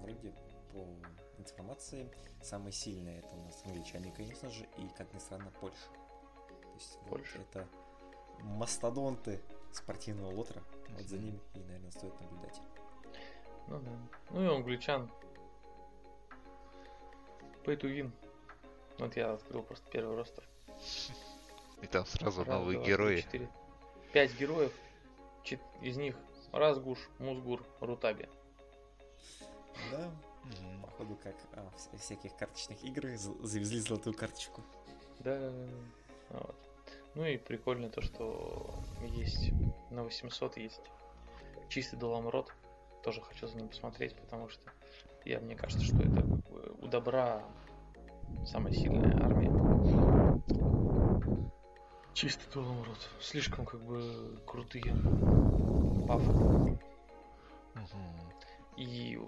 [0.00, 0.32] вроде
[0.72, 0.86] по
[1.38, 2.10] информации
[2.42, 5.86] самые сильные это у нас англичане, конечно же, и, как ни странно, Польша.
[6.48, 7.38] То есть вот Польша.
[7.38, 7.66] это
[8.40, 9.40] мастодонты
[9.72, 10.62] спортивного лотера.
[10.90, 12.60] Вот за ними и, наверное, стоит наблюдать.
[13.68, 13.90] Ну да.
[14.30, 15.10] Ну и англичан.
[17.64, 18.10] Pay to win.
[18.98, 20.44] Вот я открыл просто первый ростер.
[21.82, 23.20] И там сразу Раз, новые два, герои.
[23.20, 23.50] четыре.
[24.12, 24.72] Пять героев.
[25.42, 26.16] Чет- Из них
[26.52, 28.28] Разгуш, Музгур, Рутаби.
[29.90, 30.10] Да,
[30.46, 30.82] Мгм.
[30.82, 33.06] походу, как а, вся- всяких карточных игр
[33.42, 34.62] завезли золотую карточку.
[35.20, 35.52] Да.
[36.30, 36.56] Вот.
[37.14, 39.50] Ну и прикольно то, что есть
[39.90, 40.80] на 800 есть
[41.68, 42.52] чистый Доламрот.
[43.02, 44.70] Тоже хочу за ним посмотреть, потому что
[45.24, 47.42] я мне кажется, что это как бы у добра
[48.44, 49.50] самая сильная армия.
[52.14, 53.08] Чистый Доламрот.
[53.20, 54.94] Слишком как бы крутые
[56.06, 56.78] бафы.
[57.74, 58.32] Мгм.
[58.76, 59.18] И,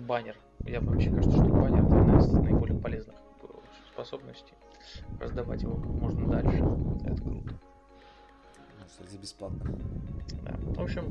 [0.00, 0.36] баннер.
[0.60, 3.48] Я вообще кажется, что баннер это одна из наиболее полезных бы,
[3.92, 4.54] способностей.
[5.20, 6.64] Раздавать его как можно дальше.
[7.04, 7.54] Это круто.
[8.86, 9.78] Кстати, бесплатно.
[10.42, 10.54] Да.
[10.58, 11.06] В общем,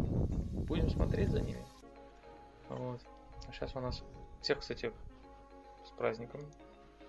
[0.66, 1.64] будем смотреть за ними.
[2.70, 3.00] Вот.
[3.48, 4.04] А сейчас у нас
[4.42, 4.92] всех, кстати,
[5.86, 6.42] с праздником.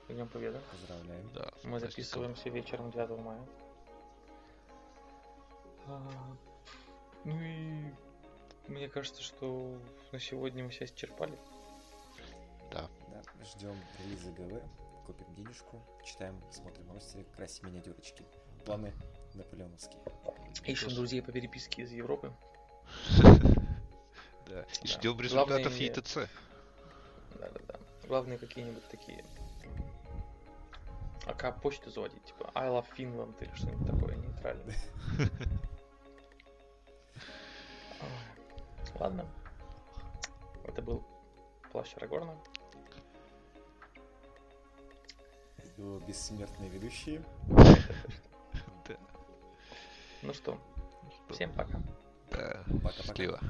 [0.09, 0.61] Днем Победы.
[0.71, 1.29] Поздравляем.
[1.35, 3.41] Да, Мы записываемся вечером 9 мая.
[5.89, 6.01] А,
[7.25, 7.93] ну и
[8.69, 9.77] мне кажется, что
[10.13, 11.37] на сегодня мы себя исчерпали.
[12.71, 12.89] Да.
[13.09, 14.63] Да, ждем релиза ГВ,
[15.07, 18.25] копим денежку, читаем, смотрим ростеры, красим миниатюрочки.
[18.65, 18.93] Планы
[19.35, 20.01] наполеоновские.
[20.65, 22.33] Ищем друзей по переписке из Европы.
[24.49, 24.63] Да.
[24.63, 24.89] И Да.
[24.95, 26.15] ждем результатов ЕТЦ.
[27.35, 27.81] Да-да-да.
[28.07, 29.25] Главное какие-нибудь такие
[31.27, 34.77] АК почту заводить, типа I love Finland или что-нибудь такое нейтральное.
[39.01, 39.27] Ладно.
[40.65, 41.03] Это был
[41.73, 42.39] Плащ Арагорна.
[45.77, 47.23] Его бессмертные ведущие.
[47.49, 48.97] Да.
[50.23, 50.59] Ну что,
[51.31, 51.79] всем пока.
[52.31, 52.93] Пока-пока.
[53.03, 53.41] Счастливо.